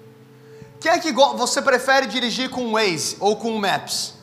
Quem 0.80 0.92
é 0.92 0.98
que 0.98 1.12
você 1.12 1.62
prefere 1.62 2.06
dirigir 2.06 2.50
com 2.50 2.66
o 2.66 2.72
Waze 2.72 3.16
ou 3.20 3.36
com 3.36 3.54
o 3.54 3.58
Maps? 3.58 4.14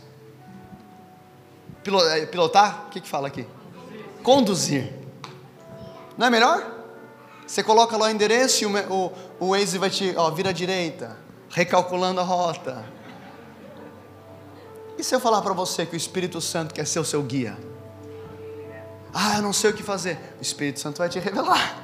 É, 2.12 2.26
pilotar? 2.26 2.86
O 2.88 2.90
que, 2.90 3.02
que 3.02 3.08
fala 3.08 3.28
aqui? 3.28 3.46
Conduzir. 4.22 4.94
Não 6.18 6.28
é 6.28 6.30
melhor? 6.30 6.72
Você 7.46 7.62
coloca 7.62 7.98
lá 7.98 8.06
o 8.06 8.10
endereço 8.10 8.64
e 8.64 8.66
o, 8.66 8.72
o, 8.94 9.12
o 9.40 9.50
Waze 9.50 9.78
vai 9.78 9.90
te, 9.90 10.14
ó, 10.16 10.32
vira 10.32 10.52
à 10.52 10.54
direita, 10.54 11.18
recalculando 11.50 12.22
a 12.22 12.24
rota. 12.24 12.86
E 14.98 15.04
se 15.04 15.14
eu 15.14 15.20
falar 15.20 15.42
para 15.42 15.54
você 15.54 15.86
que 15.86 15.96
o 15.96 15.98
Espírito 15.98 16.40
Santo 16.40 16.74
quer 16.74 16.88
ser 16.88 17.00
o 17.00 17.06
seu 17.06 17.22
guia? 17.22 17.58
Ah, 19.14 19.36
eu 19.38 19.42
não 19.42 19.54
sei 19.54 19.72
o 19.72 19.74
que 19.74 19.84
fazer. 19.84 20.18
O 20.40 20.42
Espírito 20.42 20.80
Santo 20.80 21.00
vai 21.00 21.10
te 21.10 21.20
revelar. 21.20 21.78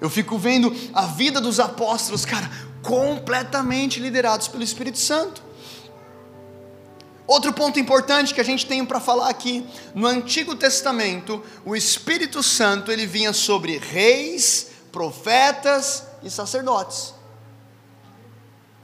Eu 0.00 0.08
fico 0.08 0.38
vendo 0.38 0.74
a 0.94 1.06
vida 1.06 1.40
dos 1.40 1.60
apóstolos, 1.60 2.24
cara, 2.24 2.50
completamente 2.82 4.00
liderados 4.00 4.48
pelo 4.48 4.62
Espírito 4.62 4.98
Santo. 4.98 5.42
Outro 7.26 7.52
ponto 7.52 7.78
importante 7.78 8.34
que 8.34 8.40
a 8.40 8.44
gente 8.44 8.66
tem 8.66 8.84
para 8.84 9.00
falar 9.00 9.28
aqui, 9.28 9.64
no 9.94 10.06
Antigo 10.06 10.56
Testamento, 10.56 11.42
o 11.64 11.74
Espírito 11.74 12.42
Santo 12.42 12.90
ele 12.90 13.06
vinha 13.06 13.32
sobre 13.32 13.78
reis, 13.78 14.70
profetas 14.90 16.04
e 16.22 16.28
sacerdotes. 16.28 17.14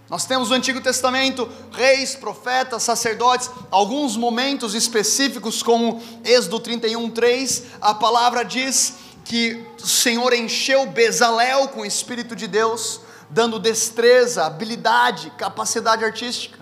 Nós 0.09 0.25
temos 0.25 0.49
no 0.49 0.55
Antigo 0.55 0.81
Testamento 0.81 1.47
reis, 1.73 2.15
profetas, 2.15 2.83
sacerdotes, 2.83 3.51
alguns 3.71 4.17
momentos 4.17 4.75
específicos, 4.75 5.63
como 5.63 6.01
Êxodo 6.25 6.61
31:3, 6.61 7.65
a 7.81 7.93
palavra 7.93 8.43
diz 8.45 8.95
que 9.25 9.63
o 9.83 9.87
Senhor 9.87 10.33
encheu 10.33 10.87
Bezalel 10.87 11.69
com 11.69 11.81
o 11.81 11.87
Espírito 11.87 12.35
de 12.35 12.47
Deus 12.47 13.03
dando 13.31 13.59
destreza, 13.59 14.47
habilidade, 14.47 15.31
capacidade 15.33 16.05
artística. 16.05 16.59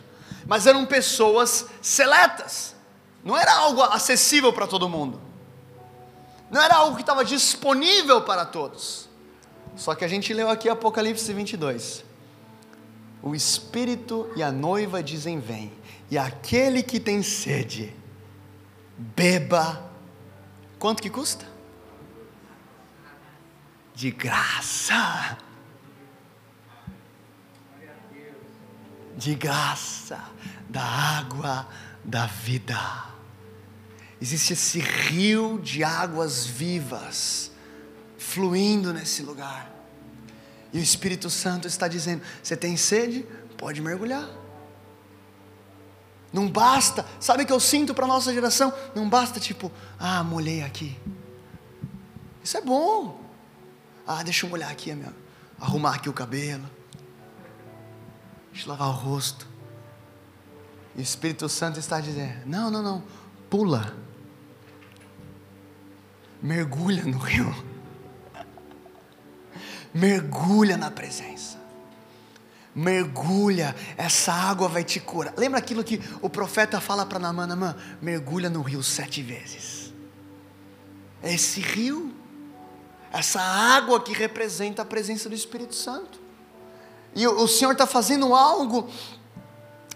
Mas 0.47 0.67
eram 0.67 0.87
pessoas 0.87 1.67
seletas. 1.83 2.75
Não 3.25 3.37
era 3.37 3.53
algo 3.53 3.83
acessível 3.83 4.53
para 4.53 4.67
todo 4.67 4.89
mundo. 4.89 5.21
Não 6.51 6.63
era 6.63 6.77
algo 6.77 6.95
que 6.97 7.03
estava 7.03 7.25
disponível 7.25 8.23
para 8.23 8.45
todos. 8.45 9.09
Só 9.77 9.95
que 9.95 10.05
a 10.05 10.09
gente 10.09 10.33
leu 10.33 10.49
aqui 10.49 10.69
Apocalipse 10.69 11.33
22. 11.33 12.05
O 13.23 13.35
Espírito 13.35 14.31
e 14.37 14.43
a 14.43 14.53
noiva 14.53 15.03
dizem: 15.03 15.41
Vem, 15.41 15.73
e 16.11 16.17
aquele 16.17 16.83
que 16.83 17.01
tem 17.01 17.23
sede, 17.23 17.95
beba. 18.97 19.85
Quanto 20.79 21.03
que 21.03 21.11
custa? 21.11 21.47
De 23.95 24.11
graça. 24.11 25.39
De 29.17 29.35
graça, 29.35 30.23
da 30.69 30.83
água 30.83 31.67
da 32.05 32.27
vida. 32.27 32.79
Existe 34.21 34.53
esse 34.53 34.79
rio 34.79 35.59
de 35.63 35.83
águas 35.83 36.47
vivas 36.47 37.51
fluindo 38.19 38.93
nesse 38.93 39.23
lugar. 39.23 39.71
E 40.73 40.79
o 40.79 40.83
Espírito 40.83 41.31
Santo 41.31 41.67
está 41.67 41.89
dizendo: 41.89 42.23
você 42.43 42.57
tem 42.57 42.77
sede? 42.77 43.27
Pode 43.57 43.81
mergulhar. 43.81 44.29
Não 46.33 46.49
basta, 46.49 47.07
sabe 47.19 47.45
o 47.45 47.47
que 47.47 47.53
eu 47.53 47.61
sinto 47.61 47.95
para 47.95 48.05
a 48.05 48.09
nossa 48.09 48.33
geração? 48.35 48.73
Não 48.95 49.09
basta 49.09 49.41
tipo, 49.41 49.73
ah, 49.99 50.23
molhei 50.23 50.63
aqui. 50.63 50.99
Isso 52.45 52.59
é 52.59 52.61
bom. 52.61 53.21
Ah, 54.07 54.23
deixa 54.23 54.45
eu 54.45 54.51
molhar 54.51 54.71
aqui, 54.71 54.95
meu, 54.95 55.13
arrumar 55.59 55.95
aqui 55.95 56.09
o 56.09 56.13
cabelo. 56.13 56.69
Eu 58.65 58.69
lavar 58.71 58.89
o 58.89 58.93
rosto. 58.93 59.47
E 60.95 61.01
o 61.01 61.03
Espírito 61.03 61.49
Santo 61.49 61.79
está 61.79 62.01
dizendo: 62.01 62.47
não, 62.47 62.71
não, 62.71 62.83
não, 62.83 63.05
pula. 63.51 63.95
Mergulha 66.43 67.05
no 67.05 67.19
rio. 67.19 67.55
Mergulha 69.93 70.77
na 70.77 70.91
presença. 70.91 71.59
Mergulha, 72.75 73.75
essa 73.97 74.33
água 74.33 74.69
vai 74.69 74.85
te 74.85 75.01
curar. 75.01 75.33
Lembra 75.37 75.59
aquilo 75.59 75.83
que 75.83 75.99
o 76.21 76.29
profeta 76.29 76.79
fala 76.79 77.07
para 77.07 77.19
Namã, 77.19 77.47
Namã? 77.47 77.75
Mergulha 78.03 78.51
no 78.51 78.61
rio 78.61 78.83
sete 78.83 79.23
vezes. 79.23 79.95
Esse 81.23 81.61
rio, 81.61 82.15
essa 83.11 83.41
água 83.41 84.03
que 84.03 84.13
representa 84.13 84.83
a 84.83 84.85
presença 84.85 85.29
do 85.29 85.35
Espírito 85.35 85.75
Santo. 85.75 86.26
E 87.17 87.27
o 87.27 87.49
Senhor 87.49 87.73
está 87.73 87.87
fazendo 87.87 88.35
algo 88.35 88.87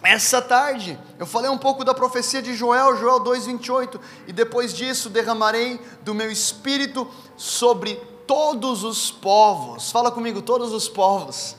essa 0.03 0.41
tarde. 0.41 0.99
Eu 1.19 1.27
falei 1.27 1.51
um 1.51 1.59
pouco 1.59 1.85
da 1.85 1.93
profecia 1.93 2.41
de 2.41 2.55
Joel, 2.55 2.97
Joel 2.97 3.21
2,28. 3.21 4.01
E 4.27 4.33
depois 4.33 4.73
disso 4.73 5.11
derramarei 5.11 5.79
do 6.01 6.15
meu 6.15 6.33
espírito 6.33 7.07
sobre 7.37 7.97
todos 8.27 8.85
os 8.85 9.11
povos. 9.11 9.91
Fala 9.91 10.11
comigo, 10.11 10.41
todos 10.41 10.73
os 10.73 10.89
povos. 10.89 11.57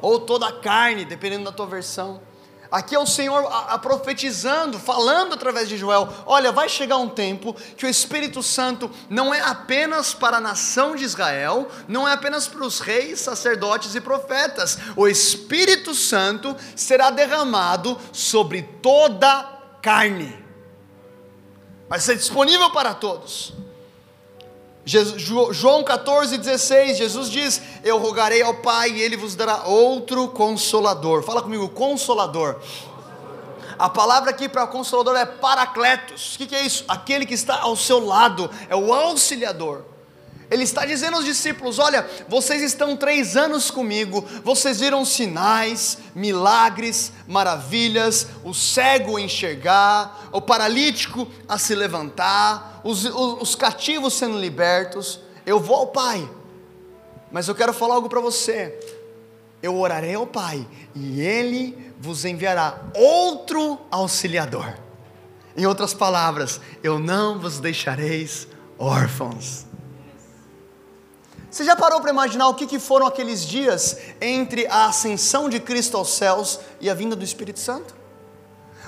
Ou 0.00 0.20
toda 0.20 0.48
a 0.48 0.52
carne, 0.52 1.04
dependendo 1.04 1.44
da 1.44 1.52
tua 1.52 1.66
versão. 1.66 2.22
Aqui 2.76 2.94
é 2.94 2.98
o 2.98 3.06
Senhor 3.06 3.46
a, 3.46 3.72
a 3.72 3.78
profetizando, 3.78 4.78
falando 4.78 5.32
através 5.32 5.66
de 5.66 5.78
Joel: 5.78 6.12
olha, 6.26 6.52
vai 6.52 6.68
chegar 6.68 6.98
um 6.98 7.08
tempo 7.08 7.56
que 7.74 7.86
o 7.86 7.88
Espírito 7.88 8.42
Santo 8.42 8.90
não 9.08 9.32
é 9.32 9.40
apenas 9.40 10.12
para 10.12 10.36
a 10.36 10.40
nação 10.40 10.94
de 10.94 11.02
Israel, 11.02 11.68
não 11.88 12.06
é 12.06 12.12
apenas 12.12 12.46
para 12.46 12.62
os 12.62 12.78
reis, 12.78 13.20
sacerdotes 13.20 13.94
e 13.94 14.00
profetas. 14.02 14.76
O 14.94 15.08
Espírito 15.08 15.94
Santo 15.94 16.54
será 16.76 17.08
derramado 17.08 17.98
sobre 18.12 18.60
toda 18.82 19.58
carne, 19.80 20.38
vai 21.88 21.98
ser 21.98 22.14
disponível 22.16 22.68
para 22.72 22.92
todos. 22.92 23.54
João 24.86 25.82
14, 25.82 26.38
16, 26.38 26.96
Jesus 26.96 27.28
diz: 27.28 27.60
Eu 27.82 27.98
rogarei 27.98 28.40
ao 28.40 28.54
Pai 28.54 28.90
e 28.90 29.02
Ele 29.02 29.16
vos 29.16 29.34
dará 29.34 29.64
outro 29.64 30.28
consolador. 30.28 31.24
Fala 31.24 31.42
comigo, 31.42 31.68
consolador. 31.68 32.60
A 33.76 33.88
palavra 33.90 34.30
aqui 34.30 34.48
para 34.48 34.64
consolador 34.68 35.16
é 35.16 35.26
paracletos. 35.26 36.36
O 36.36 36.38
que, 36.38 36.46
que 36.46 36.54
é 36.54 36.64
isso? 36.64 36.84
Aquele 36.86 37.26
que 37.26 37.34
está 37.34 37.60
ao 37.60 37.76
seu 37.76 37.98
lado, 37.98 38.48
é 38.68 38.76
o 38.76 38.94
auxiliador. 38.94 39.95
Ele 40.50 40.62
está 40.62 40.86
dizendo 40.86 41.16
aos 41.16 41.24
discípulos: 41.24 41.78
Olha, 41.78 42.08
vocês 42.28 42.62
estão 42.62 42.96
três 42.96 43.36
anos 43.36 43.70
comigo, 43.70 44.24
vocês 44.44 44.80
viram 44.80 45.04
sinais, 45.04 45.98
milagres, 46.14 47.12
maravilhas, 47.26 48.28
o 48.44 48.54
cego 48.54 49.18
enxergar, 49.18 50.28
o 50.32 50.40
paralítico 50.40 51.26
a 51.48 51.58
se 51.58 51.74
levantar, 51.74 52.80
os, 52.84 53.04
os, 53.04 53.42
os 53.42 53.54
cativos 53.54 54.14
sendo 54.14 54.38
libertos. 54.38 55.20
Eu 55.44 55.60
vou 55.60 55.76
ao 55.76 55.86
Pai, 55.88 56.28
mas 57.30 57.48
eu 57.48 57.54
quero 57.54 57.72
falar 57.72 57.96
algo 57.96 58.08
para 58.08 58.20
você. 58.20 58.78
Eu 59.62 59.76
orarei 59.76 60.14
ao 60.14 60.26
Pai 60.26 60.66
e 60.94 61.20
Ele 61.20 61.92
vos 61.98 62.24
enviará 62.24 62.80
outro 62.94 63.80
auxiliador. 63.90 64.74
Em 65.56 65.66
outras 65.66 65.94
palavras, 65.94 66.60
eu 66.82 66.98
não 66.98 67.38
vos 67.40 67.58
deixareis 67.58 68.46
órfãos. 68.78 69.66
Você 71.56 71.64
já 71.64 71.74
parou 71.74 72.02
para 72.02 72.10
imaginar 72.10 72.48
o 72.48 72.54
que, 72.54 72.66
que 72.66 72.78
foram 72.78 73.06
aqueles 73.06 73.42
dias 73.42 73.96
entre 74.20 74.66
a 74.66 74.88
ascensão 74.88 75.48
de 75.48 75.58
Cristo 75.58 75.96
aos 75.96 76.10
céus 76.10 76.60
e 76.82 76.90
a 76.90 76.92
vinda 76.92 77.16
do 77.16 77.24
Espírito 77.24 77.60
Santo? 77.60 77.94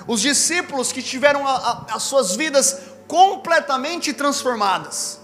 Os 0.05 0.21
discípulos 0.21 0.91
que 0.91 1.01
tiveram 1.01 1.47
a, 1.47 1.51
a, 1.51 1.95
as 1.95 2.03
suas 2.03 2.35
vidas 2.35 2.77
completamente 3.07 4.13
transformadas. 4.13 5.19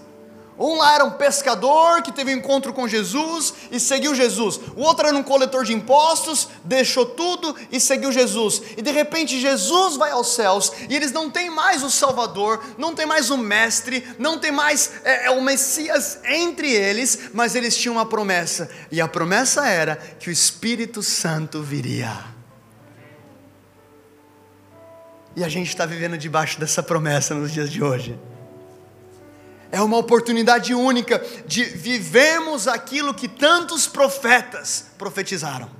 Um 0.58 0.78
lá 0.78 0.94
era 0.94 1.04
um 1.04 1.10
pescador 1.10 2.02
que 2.02 2.10
teve 2.10 2.34
um 2.34 2.38
encontro 2.38 2.72
com 2.72 2.88
Jesus 2.88 3.52
e 3.70 3.78
seguiu 3.78 4.14
Jesus. 4.14 4.58
O 4.74 4.80
outro 4.80 5.06
era 5.06 5.16
um 5.16 5.22
coletor 5.22 5.64
de 5.64 5.74
impostos, 5.74 6.48
deixou 6.64 7.04
tudo 7.04 7.54
e 7.70 7.78
seguiu 7.78 8.10
Jesus. 8.10 8.62
E 8.76 8.80
de 8.80 8.90
repente 8.90 9.38
Jesus 9.38 9.96
vai 9.96 10.12
aos 10.12 10.34
céus 10.34 10.72
e 10.88 10.96
eles 10.96 11.12
não 11.12 11.30
têm 11.30 11.50
mais 11.50 11.82
o 11.82 11.90
Salvador, 11.90 12.64
não 12.78 12.94
tem 12.94 13.04
mais 13.04 13.30
o 13.30 13.36
Mestre, 13.36 14.06
não 14.18 14.38
tem 14.38 14.50
mais 14.50 14.92
é, 15.04 15.26
é, 15.26 15.30
o 15.30 15.42
Messias 15.42 16.20
entre 16.24 16.72
eles, 16.72 17.30
mas 17.34 17.54
eles 17.54 17.76
tinham 17.76 17.96
uma 17.96 18.06
promessa. 18.06 18.70
E 18.90 18.98
a 18.98 19.06
promessa 19.06 19.66
era 19.66 19.96
que 19.96 20.30
o 20.30 20.32
Espírito 20.32 21.02
Santo 21.02 21.62
viria. 21.62 22.24
E 25.36 25.44
a 25.44 25.48
gente 25.50 25.68
está 25.68 25.84
vivendo 25.84 26.16
debaixo 26.16 26.58
dessa 26.58 26.82
promessa 26.82 27.34
nos 27.34 27.52
dias 27.52 27.70
de 27.70 27.84
hoje. 27.84 28.18
É 29.76 29.82
uma 29.82 29.98
oportunidade 29.98 30.72
única 30.72 31.22
de 31.46 31.62
vivemos 31.62 32.66
aquilo 32.66 33.12
que 33.12 33.28
tantos 33.28 33.86
profetas 33.86 34.86
profetizaram. 34.96 35.70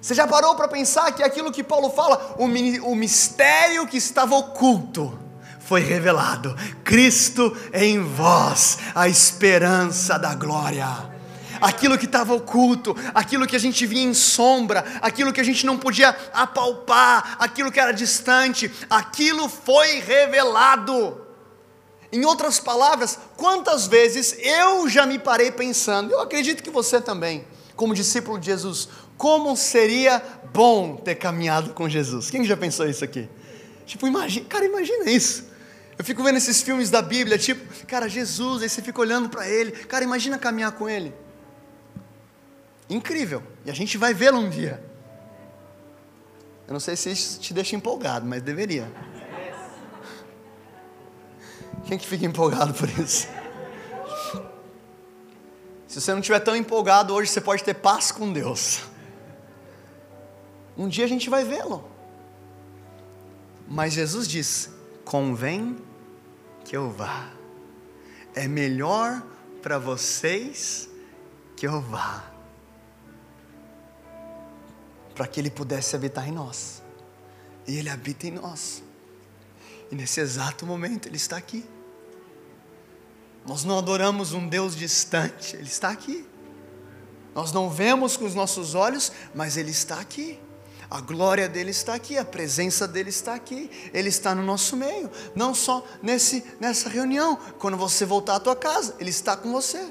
Você 0.00 0.14
já 0.14 0.24
parou 0.24 0.54
para 0.54 0.68
pensar 0.68 1.10
que 1.10 1.24
aquilo 1.24 1.50
que 1.50 1.64
Paulo 1.64 1.90
fala, 1.90 2.36
o, 2.38 2.94
mistério 2.94 3.84
que 3.84 3.96
estava 3.96 4.36
oculto, 4.36 5.18
foi 5.58 5.80
revelado. 5.80 6.56
Cristo 6.84 7.56
em 7.72 8.00
vós, 8.00 8.78
a 8.94 9.08
esperança 9.08 10.16
da 10.20 10.36
glória. 10.36 10.86
Aquilo 11.60 11.98
que 11.98 12.06
estava 12.06 12.32
oculto, 12.32 12.96
aquilo 13.12 13.44
que 13.44 13.56
a 13.56 13.58
gente 13.58 13.84
via 13.84 14.04
em 14.04 14.14
sombra, 14.14 14.84
aquilo 15.02 15.32
que 15.32 15.40
a 15.40 15.44
gente 15.44 15.66
não 15.66 15.76
podia 15.76 16.16
apalpar, 16.32 17.34
aquilo 17.40 17.72
que 17.72 17.80
era 17.80 17.90
distante, 17.90 18.70
aquilo 18.88 19.48
foi 19.48 19.98
revelado. 19.98 21.26
Em 22.10 22.24
outras 22.24 22.58
palavras, 22.58 23.18
quantas 23.36 23.86
vezes 23.86 24.34
eu 24.38 24.88
já 24.88 25.04
me 25.04 25.18
parei 25.18 25.52
pensando, 25.52 26.12
eu 26.12 26.20
acredito 26.20 26.62
que 26.62 26.70
você 26.70 27.00
também, 27.00 27.44
como 27.76 27.94
discípulo 27.94 28.38
de 28.38 28.46
Jesus, 28.46 28.88
como 29.16 29.56
seria 29.56 30.22
bom 30.52 30.96
ter 30.96 31.16
caminhado 31.16 31.74
com 31.74 31.88
Jesus. 31.88 32.30
Quem 32.30 32.44
já 32.44 32.56
pensou 32.56 32.88
isso 32.88 33.04
aqui? 33.04 33.28
Tipo, 33.84 34.06
imagina, 34.06 34.46
cara, 34.46 34.64
imagina 34.64 35.10
isso. 35.10 35.48
Eu 35.98 36.04
fico 36.04 36.22
vendo 36.22 36.36
esses 36.36 36.62
filmes 36.62 36.90
da 36.90 37.02
Bíblia, 37.02 37.36
tipo, 37.36 37.86
cara, 37.86 38.08
Jesus, 38.08 38.62
aí 38.62 38.68
você 38.68 38.80
fica 38.80 39.00
olhando 39.00 39.28
para 39.28 39.48
ele, 39.48 39.72
cara, 39.72 40.04
imagina 40.04 40.38
caminhar 40.38 40.72
com 40.72 40.88
ele. 40.88 41.12
Incrível. 42.88 43.42
E 43.66 43.70
a 43.70 43.74
gente 43.74 43.98
vai 43.98 44.14
vê-lo 44.14 44.38
um 44.38 44.48
dia. 44.48 44.82
Eu 46.66 46.72
não 46.72 46.80
sei 46.80 46.96
se 46.96 47.10
isso 47.10 47.40
te 47.40 47.52
deixa 47.52 47.74
empolgado, 47.74 48.24
mas 48.26 48.42
deveria. 48.42 48.90
Quem 51.86 51.96
que 51.98 52.06
fica 52.06 52.26
empolgado 52.26 52.74
por 52.74 52.88
isso? 52.88 53.28
Se 55.88 56.00
você 56.00 56.12
não 56.12 56.20
estiver 56.20 56.40
tão 56.40 56.54
empolgado 56.54 57.14
hoje, 57.14 57.30
você 57.30 57.40
pode 57.40 57.64
ter 57.64 57.74
paz 57.74 58.12
com 58.12 58.32
Deus. 58.32 58.82
Um 60.76 60.86
dia 60.86 61.04
a 61.04 61.08
gente 61.08 61.28
vai 61.28 61.44
vê-lo. 61.44 61.84
Mas 63.66 63.92
Jesus 63.94 64.28
diz: 64.28 64.70
convém 65.04 65.76
que 66.64 66.76
eu 66.76 66.90
vá. 66.90 67.30
É 68.34 68.46
melhor 68.46 69.22
para 69.62 69.78
vocês 69.78 70.88
que 71.56 71.66
eu 71.66 71.80
vá. 71.80 72.24
Para 75.14 75.26
que 75.26 75.40
Ele 75.40 75.50
pudesse 75.50 75.96
habitar 75.96 76.28
em 76.28 76.32
nós. 76.32 76.82
E 77.66 77.76
Ele 77.76 77.90
habita 77.90 78.26
em 78.26 78.32
nós. 78.32 78.82
E 79.90 79.94
nesse 79.94 80.20
exato 80.20 80.66
momento 80.66 81.08
Ele 81.08 81.16
está 81.16 81.36
aqui. 81.36 81.64
Nós 83.46 83.64
não 83.64 83.78
adoramos 83.78 84.32
um 84.32 84.46
Deus 84.46 84.76
distante, 84.76 85.56
Ele 85.56 85.68
está 85.68 85.90
aqui. 85.90 86.26
Nós 87.34 87.52
não 87.52 87.70
vemos 87.70 88.16
com 88.16 88.24
os 88.24 88.34
nossos 88.34 88.74
olhos, 88.74 89.12
mas 89.34 89.56
Ele 89.56 89.70
está 89.70 90.00
aqui. 90.00 90.38
A 90.90 91.02
glória 91.02 91.48
dele 91.48 91.70
está 91.70 91.94
aqui, 91.94 92.16
a 92.16 92.24
presença 92.24 92.88
dele 92.88 93.10
está 93.10 93.34
aqui, 93.34 93.70
ele 93.92 94.08
está 94.08 94.34
no 94.34 94.42
nosso 94.42 94.74
meio, 94.74 95.10
não 95.34 95.54
só 95.54 95.84
nesse, 96.02 96.42
nessa 96.58 96.88
reunião, 96.88 97.36
quando 97.58 97.76
você 97.76 98.06
voltar 98.06 98.36
à 98.36 98.40
tua 98.40 98.56
casa, 98.56 98.96
ele 98.98 99.10
está 99.10 99.36
com 99.36 99.52
você. 99.52 99.86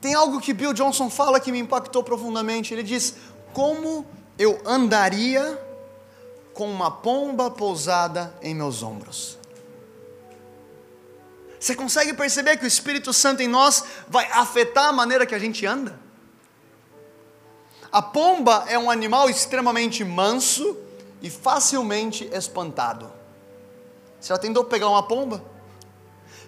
Tem 0.00 0.14
algo 0.14 0.40
que 0.40 0.54
Bill 0.54 0.72
Johnson 0.72 1.10
fala 1.10 1.38
que 1.38 1.52
me 1.52 1.58
impactou 1.58 2.02
profundamente. 2.02 2.72
Ele 2.72 2.82
diz: 2.82 3.14
Como 3.52 4.06
eu 4.38 4.60
andaria 4.64 5.58
com 6.54 6.70
uma 6.70 6.90
pomba 6.90 7.50
pousada 7.50 8.34
em 8.40 8.54
meus 8.54 8.82
ombros? 8.82 9.38
Você 11.58 11.74
consegue 11.74 12.12
perceber 12.14 12.56
que 12.56 12.64
o 12.64 12.68
Espírito 12.68 13.12
Santo 13.12 13.42
em 13.42 13.48
nós 13.48 13.84
vai 14.06 14.30
afetar 14.30 14.86
a 14.86 14.92
maneira 14.92 15.26
que 15.26 15.34
a 15.34 15.38
gente 15.38 15.66
anda? 15.66 15.98
A 17.90 18.02
pomba 18.02 18.64
é 18.68 18.78
um 18.78 18.90
animal 18.90 19.30
extremamente 19.30 20.04
manso 20.04 20.76
e 21.22 21.30
facilmente 21.30 22.28
espantado. 22.32 23.10
Você 24.20 24.28
já 24.28 24.38
tentou 24.38 24.64
pegar 24.64 24.88
uma 24.88 25.02
pomba? 25.02 25.42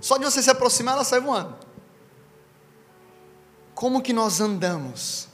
Só 0.01 0.19
de 0.19 0.25
você 0.25 0.42
se 0.42 0.51
aproximar, 0.51 0.95
ela 0.95 1.05
sai 1.05 1.21
voando. 1.21 1.57
Como 3.75 4.03
que 4.03 4.12
nós 4.12 4.40
andamos 4.40 5.29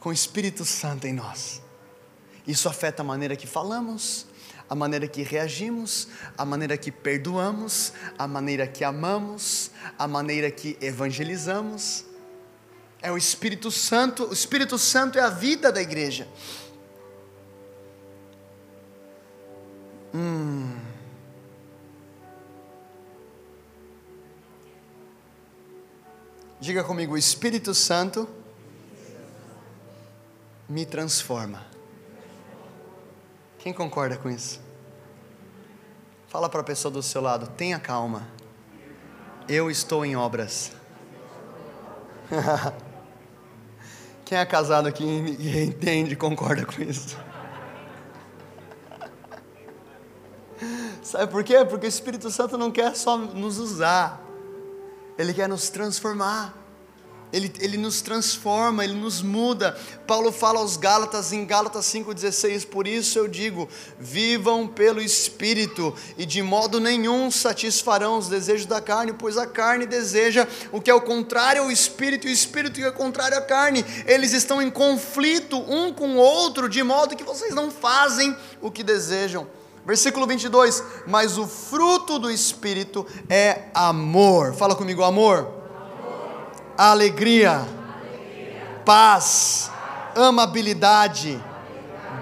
com 0.00 0.10
o 0.10 0.12
Espírito 0.12 0.64
Santo 0.64 1.06
em 1.06 1.12
nós? 1.12 1.63
Isso 2.46 2.68
afeta 2.68 3.02
a 3.02 3.04
maneira 3.04 3.36
que 3.36 3.46
falamos, 3.46 4.26
a 4.68 4.74
maneira 4.74 5.06
que 5.08 5.22
reagimos, 5.22 6.08
a 6.36 6.44
maneira 6.44 6.76
que 6.76 6.90
perdoamos, 6.90 7.92
a 8.18 8.26
maneira 8.26 8.66
que 8.66 8.84
amamos, 8.84 9.70
a 9.98 10.06
maneira 10.06 10.50
que 10.50 10.76
evangelizamos. 10.80 12.04
É 13.00 13.10
o 13.10 13.16
Espírito 13.16 13.70
Santo, 13.70 14.28
o 14.28 14.32
Espírito 14.32 14.78
Santo 14.78 15.18
é 15.18 15.22
a 15.22 15.30
vida 15.30 15.70
da 15.70 15.80
igreja. 15.80 16.28
Hum. 20.14 20.74
Diga 26.60 26.82
comigo, 26.82 27.12
o 27.12 27.18
Espírito 27.18 27.74
Santo 27.74 28.26
me 30.66 30.86
transforma. 30.86 31.73
Quem 33.64 33.72
concorda 33.72 34.18
com 34.18 34.28
isso? 34.28 34.60
Fala 36.28 36.50
para 36.50 36.60
a 36.60 36.64
pessoa 36.64 36.92
do 36.92 37.02
seu 37.02 37.22
lado, 37.22 37.46
tenha 37.56 37.78
calma. 37.78 38.28
Eu 39.48 39.70
estou 39.70 40.04
em 40.04 40.14
obras. 40.14 40.72
Quem 44.22 44.36
é 44.36 44.44
casado 44.44 44.86
aqui 44.86 45.02
e 45.02 45.64
entende, 45.64 46.14
concorda 46.14 46.66
com 46.66 46.82
isso? 46.82 47.16
Sabe 51.02 51.32
por 51.32 51.42
quê? 51.42 51.64
Porque 51.64 51.86
o 51.86 51.88
Espírito 51.88 52.30
Santo 52.30 52.58
não 52.58 52.70
quer 52.70 52.94
só 52.94 53.16
nos 53.16 53.56
usar, 53.56 54.22
ele 55.16 55.32
quer 55.32 55.48
nos 55.48 55.70
transformar 55.70 56.54
ele, 57.34 57.52
ele 57.58 57.76
nos 57.76 58.00
transforma, 58.00 58.84
ele 58.84 58.94
nos 58.94 59.20
muda. 59.20 59.76
Paulo 60.06 60.30
fala 60.30 60.60
aos 60.60 60.76
Gálatas 60.76 61.32
em 61.32 61.44
Gálatas 61.44 61.84
5,16: 61.86 62.64
Por 62.64 62.86
isso 62.86 63.18
eu 63.18 63.26
digo, 63.26 63.68
vivam 63.98 64.68
pelo 64.68 65.02
Espírito, 65.02 65.92
e 66.16 66.24
de 66.24 66.40
modo 66.42 66.78
nenhum 66.78 67.32
satisfarão 67.32 68.18
os 68.18 68.28
desejos 68.28 68.66
da 68.66 68.80
carne, 68.80 69.12
pois 69.12 69.36
a 69.36 69.48
carne 69.48 69.84
deseja 69.84 70.46
o 70.70 70.80
que 70.80 70.88
é 70.88 70.94
o 70.94 71.00
contrário 71.00 71.64
ao 71.64 71.72
Espírito, 71.72 72.28
e 72.28 72.30
o 72.30 72.32
Espírito 72.32 72.74
que 72.74 72.82
é 72.82 72.88
o 72.88 72.92
contrário 72.92 73.36
à 73.36 73.40
carne. 73.40 73.84
Eles 74.06 74.32
estão 74.32 74.62
em 74.62 74.70
conflito 74.70 75.58
um 75.58 75.92
com 75.92 76.10
o 76.10 76.18
outro, 76.18 76.68
de 76.68 76.84
modo 76.84 77.16
que 77.16 77.24
vocês 77.24 77.52
não 77.52 77.68
fazem 77.68 78.36
o 78.62 78.70
que 78.70 78.84
desejam. 78.84 79.44
Versículo 79.84 80.24
22: 80.24 80.84
Mas 81.04 81.36
o 81.36 81.48
fruto 81.48 82.16
do 82.16 82.30
Espírito 82.30 83.04
é 83.28 83.64
amor. 83.74 84.54
Fala 84.54 84.76
comigo, 84.76 85.02
amor 85.02 85.63
alegria, 86.76 87.52
alegria. 87.58 88.80
Paz, 88.84 89.70
paz, 89.70 90.16
amabilidade, 90.16 91.42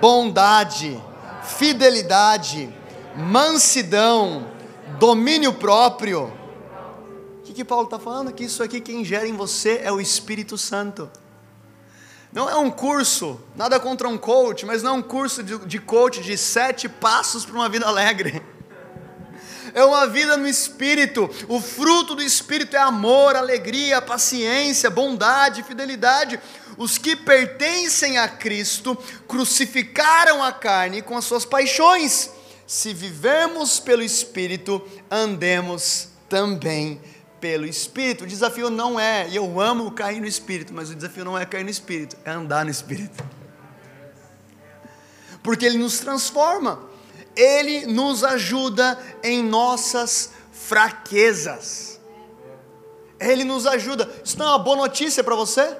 bondade, 0.00 1.02
fidelidade, 1.42 2.72
mansidão, 3.16 4.46
domínio 4.98 5.52
próprio. 5.52 6.32
O 7.38 7.42
que, 7.42 7.52
que 7.52 7.64
Paulo 7.64 7.84
está 7.84 7.98
falando? 7.98 8.32
Que 8.32 8.44
isso 8.44 8.62
aqui 8.62 8.80
quem 8.80 9.04
gera 9.04 9.26
em 9.26 9.36
você 9.36 9.80
é 9.82 9.90
o 9.90 10.00
Espírito 10.00 10.56
Santo. 10.56 11.10
Não 12.32 12.48
é 12.48 12.56
um 12.56 12.70
curso, 12.70 13.38
nada 13.54 13.78
contra 13.78 14.08
um 14.08 14.16
coach, 14.16 14.64
mas 14.64 14.82
não 14.82 14.92
é 14.92 14.94
um 14.94 15.02
curso 15.02 15.42
de, 15.42 15.58
de 15.66 15.78
coach 15.78 16.22
de 16.22 16.38
sete 16.38 16.88
passos 16.88 17.44
para 17.44 17.54
uma 17.54 17.68
vida 17.68 17.86
alegre 17.86 18.42
é 19.74 19.84
uma 19.84 20.06
vida 20.06 20.36
no 20.36 20.46
Espírito. 20.46 21.28
O 21.48 21.60
fruto 21.60 22.14
do 22.14 22.22
Espírito 22.22 22.76
é 22.76 22.80
amor, 22.80 23.36
alegria, 23.36 24.02
paciência, 24.02 24.90
bondade, 24.90 25.62
fidelidade. 25.62 26.38
os 26.76 26.96
que 26.98 27.14
pertencem 27.14 28.18
a 28.18 28.28
Cristo 28.28 28.96
crucificaram 29.28 30.42
a 30.42 30.52
carne 30.52 31.02
com 31.02 31.16
as 31.16 31.24
suas 31.24 31.44
paixões. 31.44 32.30
Se 32.66 32.94
vivemos 32.94 33.78
pelo 33.78 34.02
Espírito, 34.02 34.82
andemos 35.10 36.08
também 36.28 37.00
pelo 37.40 37.66
Espírito. 37.66 38.24
O 38.24 38.26
desafio 38.26 38.70
não 38.70 38.98
é, 38.98 39.28
e 39.28 39.36
eu 39.36 39.60
amo 39.60 39.90
cair 39.90 40.20
no 40.20 40.26
Espírito, 40.26 40.72
mas 40.72 40.90
o 40.90 40.94
desafio 40.94 41.24
não 41.24 41.36
é 41.36 41.44
cair 41.44 41.64
no 41.64 41.70
Espírito, 41.70 42.16
é 42.24 42.30
andar 42.30 42.64
no 42.64 42.70
Espírito. 42.70 43.22
Porque 45.42 45.66
ele 45.66 45.76
nos 45.76 45.98
transforma, 45.98 46.80
ele 47.36 47.86
nos 47.86 48.22
ajuda 48.22 48.98
em 49.22 49.42
nossas 49.42 50.30
fraquezas. 50.50 52.00
Ele 53.18 53.44
nos 53.44 53.66
ajuda. 53.66 54.08
Isso 54.24 54.38
não 54.38 54.46
é 54.46 54.48
uma 54.50 54.58
boa 54.58 54.76
notícia 54.76 55.22
para 55.22 55.34
você? 55.36 55.76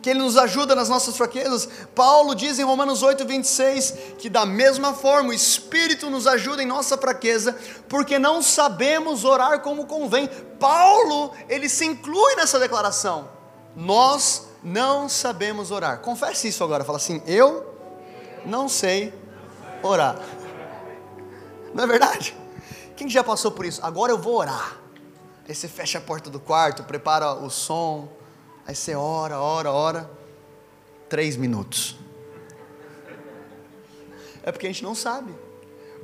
Que 0.00 0.10
Ele 0.10 0.20
nos 0.20 0.36
ajuda 0.36 0.74
nas 0.74 0.88
nossas 0.88 1.16
fraquezas. 1.16 1.68
Paulo 1.94 2.34
diz 2.34 2.58
em 2.58 2.62
Romanos 2.62 3.02
8, 3.02 3.24
26 3.24 3.94
que, 4.18 4.28
da 4.28 4.46
mesma 4.46 4.94
forma, 4.94 5.30
o 5.30 5.32
Espírito 5.32 6.08
nos 6.08 6.26
ajuda 6.26 6.62
em 6.62 6.66
nossa 6.66 6.96
fraqueza, 6.96 7.56
porque 7.88 8.18
não 8.18 8.40
sabemos 8.40 9.24
orar 9.24 9.60
como 9.60 9.86
convém. 9.86 10.28
Paulo, 10.60 11.32
ele 11.48 11.68
se 11.68 11.84
inclui 11.84 12.36
nessa 12.36 12.60
declaração. 12.60 13.28
Nós 13.74 14.46
não 14.62 15.08
sabemos 15.08 15.70
orar. 15.70 16.00
Confesse 16.00 16.48
isso 16.48 16.62
agora. 16.62 16.84
Fala 16.84 16.98
assim: 16.98 17.22
Eu 17.26 17.74
não 18.44 18.68
sei 18.68 19.12
orar. 19.82 20.16
Não 21.74 21.84
é 21.84 21.86
verdade? 21.86 22.36
Quem 22.96 23.08
já 23.08 23.22
passou 23.22 23.52
por 23.52 23.64
isso? 23.64 23.80
Agora 23.84 24.12
eu 24.12 24.18
vou 24.18 24.36
orar. 24.36 24.76
Aí 25.48 25.54
você 25.54 25.68
fecha 25.68 25.98
a 25.98 26.00
porta 26.00 26.28
do 26.28 26.40
quarto, 26.40 26.82
prepara 26.82 27.32
o 27.32 27.48
som, 27.48 28.12
aí 28.66 28.74
você 28.74 28.94
ora, 28.94 29.38
ora, 29.38 29.70
ora. 29.70 30.10
Três 31.08 31.36
minutos. 31.36 31.96
É 34.42 34.52
porque 34.52 34.66
a 34.66 34.70
gente 34.70 34.82
não 34.82 34.94
sabe. 34.94 35.34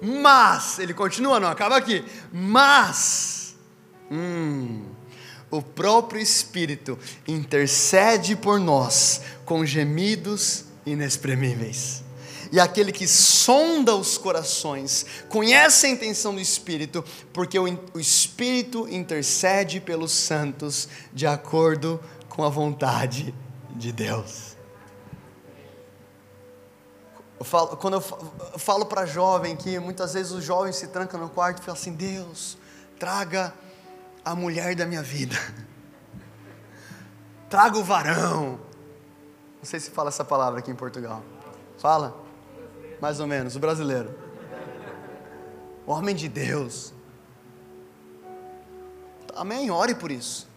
Mas, 0.01 0.79
ele 0.79 0.95
continua, 0.95 1.41
não 1.41 1.49
acaba 1.49 1.77
aqui. 1.77 2.05
Mas, 2.33 3.55
hum, 4.11 4.87
o 5.51 5.61
próprio 5.61 6.21
Espírito 6.21 6.99
intercede 7.29 8.35
por 8.35 8.59
nós 8.59 9.21
com 9.45 9.65
gemidos 9.65 10.65
inexprimíveis 10.87 12.04
e 12.51 12.61
aquele 12.61 12.93
que 12.93 13.07
sonda 13.07 13.95
os 13.95 14.19
corações, 14.19 15.07
conhece 15.29 15.87
a 15.87 15.91
intenção 15.91 16.35
do 16.35 16.41
Espírito, 16.41 17.05
porque 17.33 17.59
o, 17.59 17.65
o 17.95 18.01
Espírito 18.01 18.89
intercede 18.89 19.81
pelos 19.81 20.13
santos 20.13 20.89
de 21.13 21.27
acordo 21.27 22.01
com 22.29 22.45
a 22.45 22.49
vontade 22.49 23.35
de 23.71 23.93
Deus. 23.93 24.55
Eu 27.39 27.45
falo, 27.45 27.77
quando 27.77 27.95
eu 27.95 28.59
falo 28.59 28.87
para 28.87 29.05
jovem 29.05 29.55
que 29.57 29.79
muitas 29.79 30.15
vezes 30.15 30.33
os 30.33 30.43
jovens 30.43 30.77
se 30.77 30.87
trancam 30.89 31.21
no 31.21 31.29
quarto 31.29 31.61
e 31.61 31.65
falam 31.65 31.79
assim: 31.79 31.93
Deus, 31.93 32.57
traga 32.99 33.53
a 34.25 34.35
mulher 34.35 34.75
da 34.75 34.87
minha 34.87 35.03
vida, 35.03 35.37
traga 37.51 37.77
o 37.77 37.85
varão. 37.85 38.59
Não 39.59 39.65
sei 39.65 39.79
se 39.79 39.91
fala 39.91 40.09
essa 40.09 40.25
palavra 40.25 40.61
aqui 40.61 40.71
em 40.71 40.75
Portugal. 40.75 41.23
Fala? 41.79 42.24
Mais 43.05 43.21
ou 43.21 43.27
menos, 43.27 43.55
o 43.55 43.61
brasileiro. 43.61 44.19
Homem 45.87 46.17
de 46.17 46.27
Deus. 46.27 46.95
Amém? 49.37 49.71
Ore 49.71 49.95
por 49.95 50.11
isso. 50.11 50.49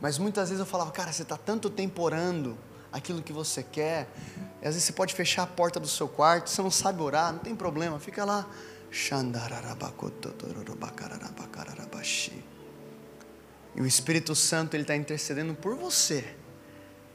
Mas 0.00 0.16
muitas 0.16 0.50
vezes 0.50 0.60
eu 0.60 0.66
falava, 0.66 0.92
cara, 0.92 1.12
você 1.12 1.22
está 1.22 1.36
tanto 1.36 1.68
tempo 1.68 2.00
orando 2.00 2.56
aquilo 2.92 3.20
que 3.20 3.32
você 3.32 3.60
quer, 3.60 4.08
e 4.62 4.68
às 4.68 4.74
vezes 4.74 4.84
você 4.84 4.92
pode 4.92 5.14
fechar 5.14 5.42
a 5.42 5.46
porta 5.48 5.80
do 5.80 5.88
seu 5.88 6.06
quarto, 6.06 6.48
você 6.48 6.62
não 6.62 6.70
sabe 6.70 7.02
orar, 7.02 7.32
não 7.32 7.40
tem 7.40 7.56
problema, 7.56 7.98
fica 7.98 8.24
lá. 8.24 8.46
E 13.74 13.82
o 13.82 13.86
Espírito 13.86 14.36
Santo 14.36 14.74
ele 14.74 14.84
está 14.84 14.94
intercedendo 14.94 15.52
por 15.56 15.74
você, 15.74 16.36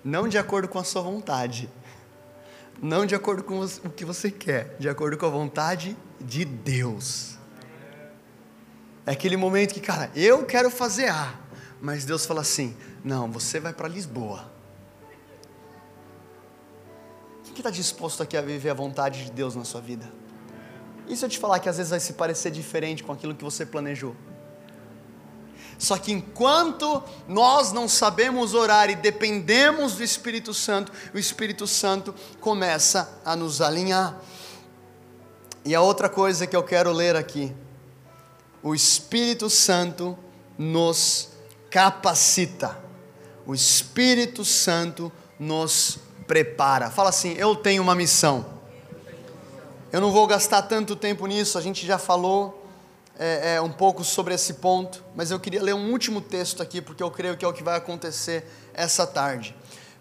não 0.03 0.27
de 0.27 0.37
acordo 0.37 0.67
com 0.67 0.79
a 0.79 0.83
sua 0.83 1.01
vontade, 1.01 1.69
não 2.81 3.05
de 3.05 3.15
acordo 3.15 3.43
com 3.43 3.59
o 3.59 3.89
que 3.89 4.05
você 4.05 4.31
quer, 4.31 4.75
de 4.79 4.87
acordo 4.87 5.17
com 5.17 5.25
a 5.25 5.29
vontade 5.29 5.97
de 6.19 6.45
Deus. 6.45 7.37
É 9.05 9.11
aquele 9.11 9.37
momento 9.37 9.73
que, 9.73 9.79
cara, 9.79 10.11
eu 10.15 10.45
quero 10.45 10.69
fazer 10.69 11.09
A, 11.09 11.33
mas 11.81 12.05
Deus 12.05 12.25
fala 12.25 12.41
assim: 12.41 12.75
não, 13.03 13.31
você 13.31 13.59
vai 13.59 13.73
para 13.73 13.87
Lisboa. 13.87 14.51
Quem 17.45 17.57
está 17.57 17.69
disposto 17.69 18.23
aqui 18.23 18.37
a 18.37 18.41
viver 18.41 18.69
a 18.69 18.73
vontade 18.73 19.25
de 19.25 19.31
Deus 19.31 19.55
na 19.55 19.65
sua 19.65 19.81
vida? 19.81 20.09
E 21.07 21.15
se 21.15 21.25
eu 21.25 21.29
te 21.29 21.39
falar 21.39 21.59
que 21.59 21.67
às 21.67 21.75
vezes 21.75 21.89
vai 21.89 21.99
se 21.99 22.13
parecer 22.13 22.51
diferente 22.51 23.03
com 23.03 23.11
aquilo 23.11 23.35
que 23.35 23.43
você 23.43 23.65
planejou? 23.65 24.15
Só 25.79 25.97
que 25.97 26.11
enquanto 26.11 27.01
nós 27.25 27.71
não 27.71 27.87
sabemos 27.87 28.53
orar 28.53 28.89
e 28.89 28.95
dependemos 28.95 29.93
do 29.95 30.03
Espírito 30.03 30.53
Santo, 30.53 30.91
o 31.13 31.17
Espírito 31.17 31.65
Santo 31.65 32.13
começa 32.41 33.17
a 33.23 33.33
nos 33.33 33.61
alinhar. 33.61 34.19
E 35.63 35.73
a 35.73 35.81
outra 35.81 36.09
coisa 36.09 36.45
que 36.45 36.55
eu 36.55 36.63
quero 36.63 36.91
ler 36.91 37.15
aqui, 37.15 37.55
o 38.61 38.75
Espírito 38.75 39.49
Santo 39.49 40.19
nos 40.57 41.29
capacita. 41.71 42.77
O 43.45 43.55
Espírito 43.55 44.43
Santo 44.43 45.09
nos 45.39 45.97
prepara. 46.27 46.91
Fala 46.91 47.07
assim: 47.07 47.35
eu 47.37 47.55
tenho 47.55 47.81
uma 47.81 47.95
missão. 47.95 48.45
Eu 49.93 50.01
não 50.01 50.11
vou 50.11 50.27
gastar 50.27 50.63
tanto 50.63 50.93
tempo 50.93 51.25
nisso, 51.25 51.57
a 51.57 51.61
gente 51.61 51.87
já 51.87 51.97
falou 51.97 52.58
é, 53.19 53.55
é, 53.55 53.61
um 53.61 53.69
pouco 53.69 54.01
sobre 54.01 54.33
esse 54.33 54.53
ponto, 54.53 55.03
mas 55.13 55.29
eu 55.29 55.37
queria 55.37 55.61
ler 55.61 55.75
um 55.75 55.91
último 55.91 56.21
texto 56.21 56.63
aqui, 56.63 56.81
porque 56.81 57.03
eu 57.03 57.11
creio 57.11 57.35
que 57.35 57.43
é 57.43 57.47
o 57.47 57.51
que 57.51 57.61
vai 57.61 57.75
acontecer 57.75 58.49
essa 58.73 59.05
tarde. 59.05 59.53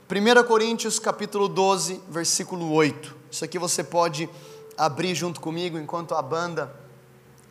1 0.09 0.44
Coríntios 0.46 1.00
capítulo 1.00 1.48
12, 1.48 2.00
versículo 2.09 2.72
8. 2.72 3.16
Isso 3.28 3.44
aqui 3.44 3.59
você 3.59 3.83
pode 3.83 4.31
abrir 4.76 5.16
junto 5.16 5.40
comigo 5.40 5.76
enquanto 5.76 6.14
a 6.14 6.22
banda 6.22 6.72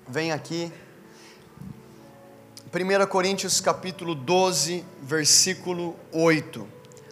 vem 0.08 0.32
aqui. 0.32 0.72
1 2.74 3.06
Coríntios 3.08 3.60
capítulo 3.60 4.16
12, 4.16 4.86
versículo 5.02 5.98
8. 6.14 6.66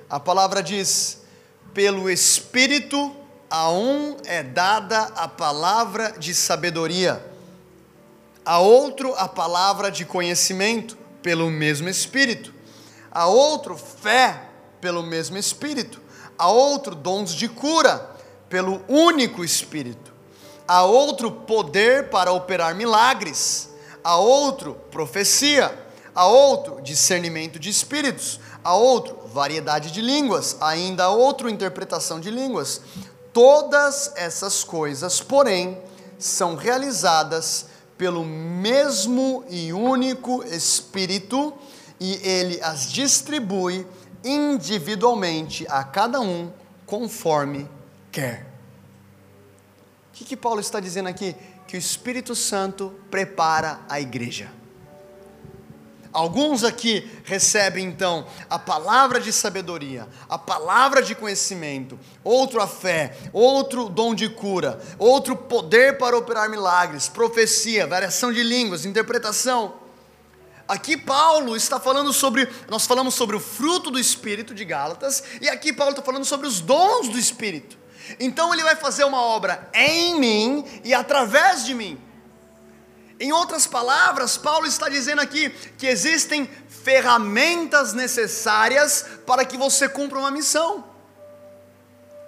A 0.09 0.19
palavra 0.19 0.63
diz: 0.63 1.23
Pelo 1.73 2.09
Espírito 2.09 3.13
a 3.49 3.69
um 3.69 4.15
é 4.23 4.41
dada 4.41 5.01
a 5.15 5.27
palavra 5.27 6.13
de 6.17 6.33
sabedoria 6.33 7.34
a 8.45 8.59
outro 8.59 9.13
a 9.17 9.27
palavra 9.27 9.89
de 9.89 10.05
conhecimento 10.05 10.95
pelo 11.21 11.49
mesmo 11.49 11.89
Espírito, 11.89 12.53
a 13.11 13.25
outro 13.25 13.75
fé 13.75 14.49
pelo 14.79 15.01
mesmo 15.01 15.37
Espírito, 15.37 15.99
a 16.37 16.49
outro 16.49 16.93
dons 16.93 17.33
de 17.33 17.49
cura 17.49 18.11
pelo 18.47 18.83
único 18.87 19.43
Espírito, 19.43 20.13
a 20.67 20.83
outro 20.83 21.31
poder 21.31 22.09
para 22.09 22.31
operar 22.31 22.75
milagres, 22.75 23.69
a 24.03 24.17
outro 24.17 24.75
profecia, 24.91 25.83
a 26.13 26.27
outro 26.27 26.79
discernimento 26.81 27.59
de 27.59 27.69
espíritos, 27.69 28.39
a 28.63 28.75
outro 28.75 29.27
variedade 29.27 29.91
de 29.91 30.01
línguas, 30.01 30.55
ainda 30.61 31.05
a 31.05 31.09
outro 31.09 31.49
interpretação 31.49 32.19
de 32.19 32.29
línguas. 32.31 32.81
Todas 33.33 34.13
essas 34.15 34.63
coisas, 34.63 35.19
porém, 35.19 35.81
são 36.17 36.55
realizadas 36.55 37.65
pelo 37.97 38.25
mesmo 38.25 39.43
e 39.49 39.71
único 39.71 40.43
Espírito 40.43 41.53
e 41.99 42.15
ele 42.27 42.61
as 42.61 42.91
distribui 42.91 43.87
individualmente 44.23 45.65
a 45.69 45.83
cada 45.83 46.19
um 46.19 46.51
conforme 46.85 47.69
quer. 48.11 48.47
O 50.09 50.17
que, 50.17 50.25
que 50.25 50.37
Paulo 50.37 50.59
está 50.59 50.79
dizendo 50.79 51.09
aqui? 51.09 51.35
Que 51.67 51.75
o 51.75 51.79
Espírito 51.79 52.35
Santo 52.35 52.93
prepara 53.09 53.79
a 53.89 53.99
igreja. 53.99 54.51
Alguns 56.15 56.63
aqui 56.63 57.11
recebem 57.25 57.85
então 57.85 58.25
a 58.49 58.57
palavra 58.57 59.19
de 59.19 59.33
sabedoria, 59.33 60.07
a 60.29 60.37
palavra 60.37 61.01
de 61.01 61.13
conhecimento, 61.13 61.99
outro 62.23 62.61
a 62.61 62.67
fé, 62.67 63.17
outro 63.33 63.89
dom 63.89 64.15
de 64.15 64.29
cura, 64.29 64.81
outro 64.97 65.35
poder 65.35 65.97
para 65.97 66.17
operar 66.17 66.49
milagres, 66.49 67.09
profecia, 67.09 67.85
variação 67.85 68.31
de 68.31 68.41
línguas, 68.43 68.85
interpretação. 68.85 69.73
Aqui 70.65 70.95
Paulo 70.95 71.53
está 71.53 71.81
falando 71.81 72.13
sobre, 72.13 72.47
nós 72.69 72.87
falamos 72.87 73.13
sobre 73.13 73.35
o 73.35 73.39
fruto 73.41 73.91
do 73.91 73.99
Espírito 73.99 74.55
de 74.55 74.63
Gálatas, 74.63 75.21
e 75.41 75.49
aqui 75.49 75.73
Paulo 75.73 75.91
está 75.91 76.01
falando 76.01 76.23
sobre 76.23 76.47
os 76.47 76.61
dons 76.61 77.09
do 77.09 77.19
Espírito. 77.19 77.77
Então 78.21 78.53
ele 78.53 78.63
vai 78.63 78.77
fazer 78.77 79.03
uma 79.03 79.21
obra 79.21 79.69
em 79.73 80.17
mim 80.17 80.65
e 80.81 80.93
através 80.93 81.65
de 81.65 81.73
mim. 81.73 82.04
Em 83.19 83.31
outras 83.31 83.65
palavras, 83.65 84.37
Paulo 84.37 84.67
está 84.67 84.89
dizendo 84.89 85.21
aqui 85.21 85.49
que 85.77 85.87
existem 85.87 86.49
ferramentas 86.67 87.93
necessárias 87.93 89.05
para 89.25 89.45
que 89.45 89.57
você 89.57 89.87
cumpra 89.87 90.19
uma 90.19 90.31
missão. 90.31 90.83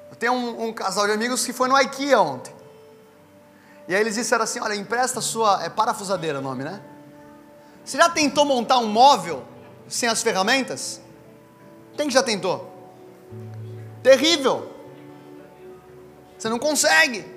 Eu 0.10 0.16
tenho 0.16 0.34
um, 0.34 0.68
um 0.68 0.74
casal 0.74 1.06
de 1.06 1.14
amigos 1.14 1.46
que 1.46 1.52
foi 1.52 1.68
no 1.68 1.80
IKEA 1.80 2.20
ontem. 2.22 2.56
E 3.88 3.96
aí 3.96 4.02
eles 4.02 4.16
disseram 4.16 4.44
assim: 4.44 4.60
Olha, 4.60 4.76
empresta 4.76 5.22
sua. 5.22 5.64
É 5.64 5.70
parafusadeira 5.70 6.40
o 6.40 6.42
nome, 6.42 6.64
né? 6.64 6.82
Você 7.84 7.98
já 7.98 8.10
tentou 8.10 8.46
montar 8.46 8.80
um 8.80 8.88
móvel 8.88 9.46
sem 9.88 10.10
as 10.10 10.22
ferramentas? 10.22 11.02
Quem 11.96 12.08
que 12.08 12.14
já 12.14 12.24
tentou? 12.24 12.74
Terrível. 14.02 14.74
Você 16.38 16.50
não 16.50 16.60
consegue. 16.60 17.37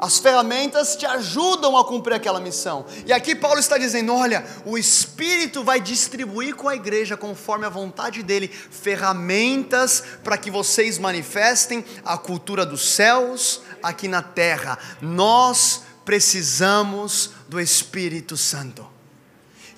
As 0.00 0.18
ferramentas 0.18 0.96
te 0.96 1.04
ajudam 1.04 1.76
a 1.76 1.84
cumprir 1.84 2.14
aquela 2.14 2.40
missão. 2.40 2.86
E 3.04 3.12
aqui 3.12 3.34
Paulo 3.34 3.60
está 3.60 3.76
dizendo: 3.76 4.14
olha, 4.14 4.46
o 4.64 4.78
Espírito 4.78 5.62
vai 5.62 5.78
distribuir 5.78 6.54
com 6.54 6.70
a 6.70 6.74
igreja, 6.74 7.18
conforme 7.18 7.66
a 7.66 7.68
vontade 7.68 8.22
dele, 8.22 8.48
ferramentas 8.48 10.02
para 10.24 10.38
que 10.38 10.50
vocês 10.50 10.98
manifestem 10.98 11.84
a 12.02 12.16
cultura 12.16 12.64
dos 12.64 12.94
céus 12.94 13.60
aqui 13.82 14.08
na 14.08 14.22
terra. 14.22 14.78
Nós 15.02 15.82
precisamos 16.02 17.32
do 17.46 17.60
Espírito 17.60 18.38
Santo. 18.38 18.88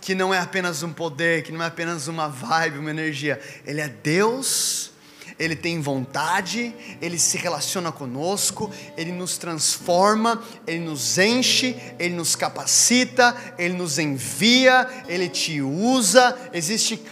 Que 0.00 0.14
não 0.14 0.32
é 0.32 0.38
apenas 0.38 0.84
um 0.84 0.92
poder, 0.92 1.42
que 1.42 1.50
não 1.50 1.64
é 1.64 1.66
apenas 1.66 2.06
uma 2.06 2.28
vibe, 2.28 2.78
uma 2.78 2.90
energia. 2.90 3.40
Ele 3.66 3.80
é 3.80 3.88
Deus 3.88 4.91
ele 5.39 5.57
tem 5.57 5.80
vontade, 5.80 6.74
Ele 7.01 7.18
se 7.18 7.37
relaciona 7.37 7.91
conosco, 7.91 8.70
Ele 8.97 9.12
nos 9.12 9.39
transforma, 9.39 10.43
Ele 10.66 10.80
nos 10.80 11.18
enche, 11.18 11.76
Ele 11.99 12.14
nos 12.14 12.37
capacita, 12.37 13.37
Ele 13.59 13.74
nos 13.74 13.99
envia, 13.99 14.89
Ele 15.09 15.28
te 15.28 15.61
usa. 15.61 16.37
Existe. 16.53 17.03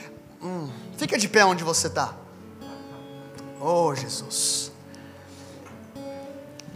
Hum, 0.42 0.68
fica 0.96 1.18
de 1.18 1.28
pé 1.28 1.44
onde 1.44 1.64
você 1.64 1.86
está. 1.86 2.14
Oh, 3.60 3.94
Jesus. 3.94 4.70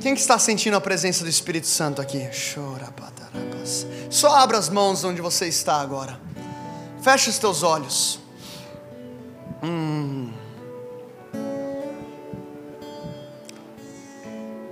Quem 0.01 0.15
que 0.15 0.21
está 0.21 0.39
sentindo 0.39 0.77
a 0.77 0.81
presença 0.81 1.23
do 1.23 1.31
Espírito 1.31 1.67
Santo 1.67 2.03
aqui? 2.03 2.29
Só 4.11 4.35
abra 4.35 4.59
as 4.59 4.69
mãos 4.69 5.05
onde 5.05 5.21
você 5.21 5.47
está 5.47 5.81
agora. 5.81 6.21
Feche 7.01 7.31
os 7.31 7.39
teus 7.39 7.63
olhos. 7.63 8.19
Hum. 9.63 10.44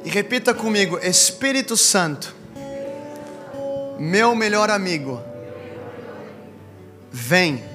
E 0.05 0.09
repita 0.09 0.53
comigo: 0.53 0.99
Espírito 0.99 1.77
Santo, 1.77 2.35
meu 3.99 4.35
melhor 4.35 4.71
amigo, 4.71 5.21
vem. 7.11 7.72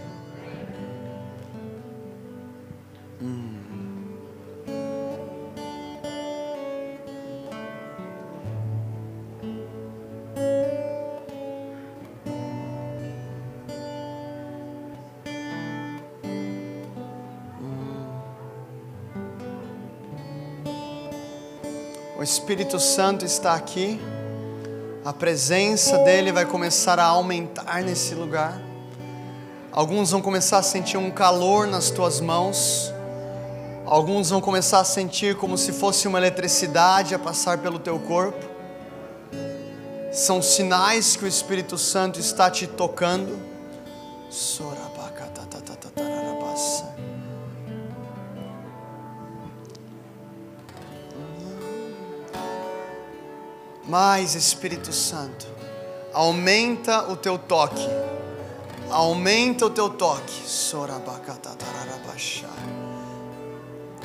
Espírito 22.38 22.80
Santo 22.80 23.26
está 23.26 23.56
aqui, 23.56 24.00
a 25.04 25.12
presença 25.12 25.98
dele 25.98 26.32
vai 26.32 26.46
começar 26.46 27.00
a 27.00 27.04
aumentar 27.04 27.82
nesse 27.82 28.14
lugar. 28.14 28.62
Alguns 29.72 30.12
vão 30.12 30.22
começar 30.22 30.60
a 30.60 30.64
sentir 30.64 30.98
um 30.98 31.10
calor 31.10 31.66
nas 31.66 31.90
tuas 31.90 32.22
mãos, 32.22 32.94
alguns 33.88 34.30
vão 34.30 34.40
começar 34.40 34.80
a 34.80 34.84
sentir 34.84 35.36
como 35.36 35.58
se 35.58 35.74
fosse 35.74 36.08
uma 36.08 36.20
eletricidade 36.20 37.16
a 37.16 37.20
passar 37.20 37.58
pelo 37.58 37.80
teu 37.80 37.98
corpo. 37.98 38.46
São 40.14 40.40
sinais 40.40 41.16
que 41.16 41.26
o 41.26 41.28
Espírito 41.28 41.76
Santo 41.76 42.20
está 42.20 42.52
te 42.52 42.68
tocando. 42.68 43.36
Mais 53.88 54.36
Espírito 54.36 54.92
Santo, 54.92 55.48
aumenta 56.14 57.10
o 57.10 57.16
teu 57.16 57.38
toque, 57.38 57.88
aumenta 58.90 59.66
o 59.66 59.70
teu 59.70 59.90
toque. 59.90 60.34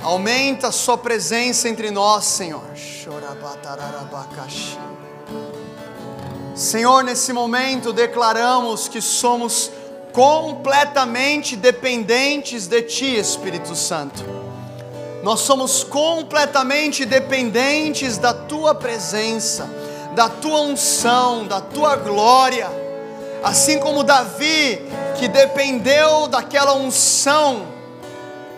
Aumenta 0.01 0.69
a 0.69 0.73
Sua 0.73 0.97
presença 0.97 1.69
entre 1.69 1.91
nós, 1.91 2.25
Senhor. 2.25 2.63
Senhor, 6.55 7.03
nesse 7.03 7.33
momento 7.33 7.93
declaramos 7.93 8.87
que 8.87 9.01
somos 9.01 9.71
completamente 10.13 11.57
dependentes 11.57 12.69
de 12.69 12.83
Ti, 12.83 13.17
Espírito 13.17 13.75
Santo 13.75 14.42
nós 15.23 15.41
somos 15.41 15.85
completamente 15.85 17.05
dependentes 17.05 18.19
da 18.19 18.35
tua 18.35 18.75
presença, 18.75 19.69
da 20.15 20.29
tua 20.29 20.63
unção, 20.63 21.47
da 21.47 21.61
tua 21.61 21.95
glória. 21.95 22.69
Assim 23.43 23.79
como 23.79 24.03
Davi, 24.03 24.83
que 25.17 25.29
dependeu 25.29 26.27
daquela 26.27 26.75
unção 26.75 27.67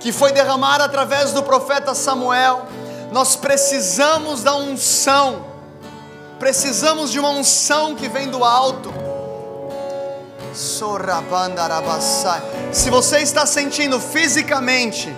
que 0.00 0.10
foi 0.10 0.32
derramada 0.32 0.84
através 0.84 1.32
do 1.32 1.42
profeta 1.42 1.94
Samuel, 1.94 2.66
nós 3.10 3.36
precisamos 3.36 4.42
da 4.42 4.54
unção, 4.54 5.44
precisamos 6.38 7.10
de 7.10 7.18
uma 7.18 7.30
unção 7.30 7.94
que 7.94 8.08
vem 8.08 8.28
do 8.28 8.42
alto. 8.42 8.92
Se 12.72 12.90
você 12.90 13.18
está 13.18 13.46
sentindo 13.46 14.00
fisicamente, 14.00 15.14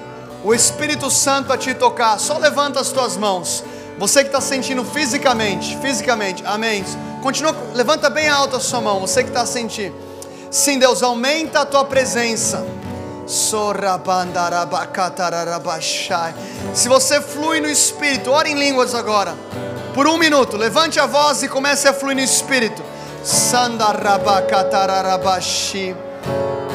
o 0.47 0.55
Espírito 0.55 1.11
Santo 1.11 1.53
a 1.53 1.59
te 1.59 1.75
tocar, 1.75 2.21
só 2.21 2.39
levanta 2.39 2.79
as 2.79 2.91
tuas 2.91 3.17
mãos. 3.17 3.65
Você 3.99 4.21
que 4.21 4.29
está 4.29 4.41
sentindo 4.41 4.85
fisicamente, 4.85 5.77
fisicamente, 5.79 6.41
amém. 6.47 6.85
Continua, 7.21 7.53
levanta 7.75 8.09
bem 8.09 8.29
alto 8.29 8.55
a 8.55 8.61
sua 8.61 8.81
mão, 8.81 9.01
você 9.01 9.25
que 9.25 9.31
está 9.31 9.45
sentindo. 9.45 9.97
Sim, 10.49 10.79
Deus, 10.79 11.03
aumenta 11.03 11.63
a 11.63 11.67
tua 11.67 11.85
presença. 11.85 12.65
Se 13.27 13.51
você 16.89 17.21
flui 17.21 17.59
no 17.59 17.69
Espírito, 17.69 18.31
ore 18.31 18.53
em 18.53 18.55
línguas 18.55 18.95
agora. 18.95 19.35
Por 19.95 20.07
um 20.07 20.17
minuto, 20.17 20.57
levante 20.57 21.01
a 21.01 21.07
voz 21.07 21.43
e 21.43 21.49
comece 21.49 21.89
a 21.89 21.93
fluir 21.93 22.15
no 22.15 22.23
Espírito. 22.23 22.81
Sandarabakatararabashi. 23.25 25.97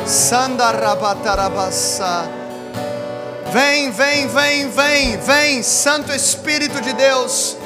Sandarabatarabasa. 0.06 2.41
Vem, 3.52 3.92
vem, 3.92 4.28
vem, 4.30 4.70
vem, 4.70 5.18
vem, 5.18 5.62
Santo 5.62 6.14
Espírito 6.14 6.80
de 6.80 6.94
Deus, 6.94 7.58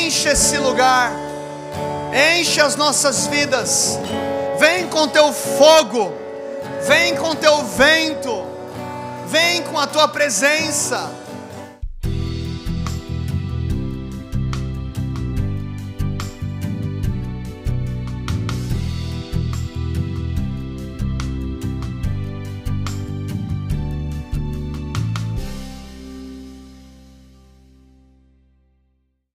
enche 0.00 0.30
esse 0.30 0.56
lugar, 0.56 1.12
enche 2.34 2.58
as 2.62 2.76
nossas 2.76 3.26
vidas, 3.26 3.98
vem 4.58 4.86
com 4.88 5.06
teu 5.06 5.30
fogo, 5.30 6.14
vem 6.86 7.14
com 7.14 7.34
teu 7.34 7.62
vento, 7.62 8.46
vem 9.26 9.62
com 9.64 9.78
a 9.78 9.86
tua 9.86 10.08
presença. 10.08 11.21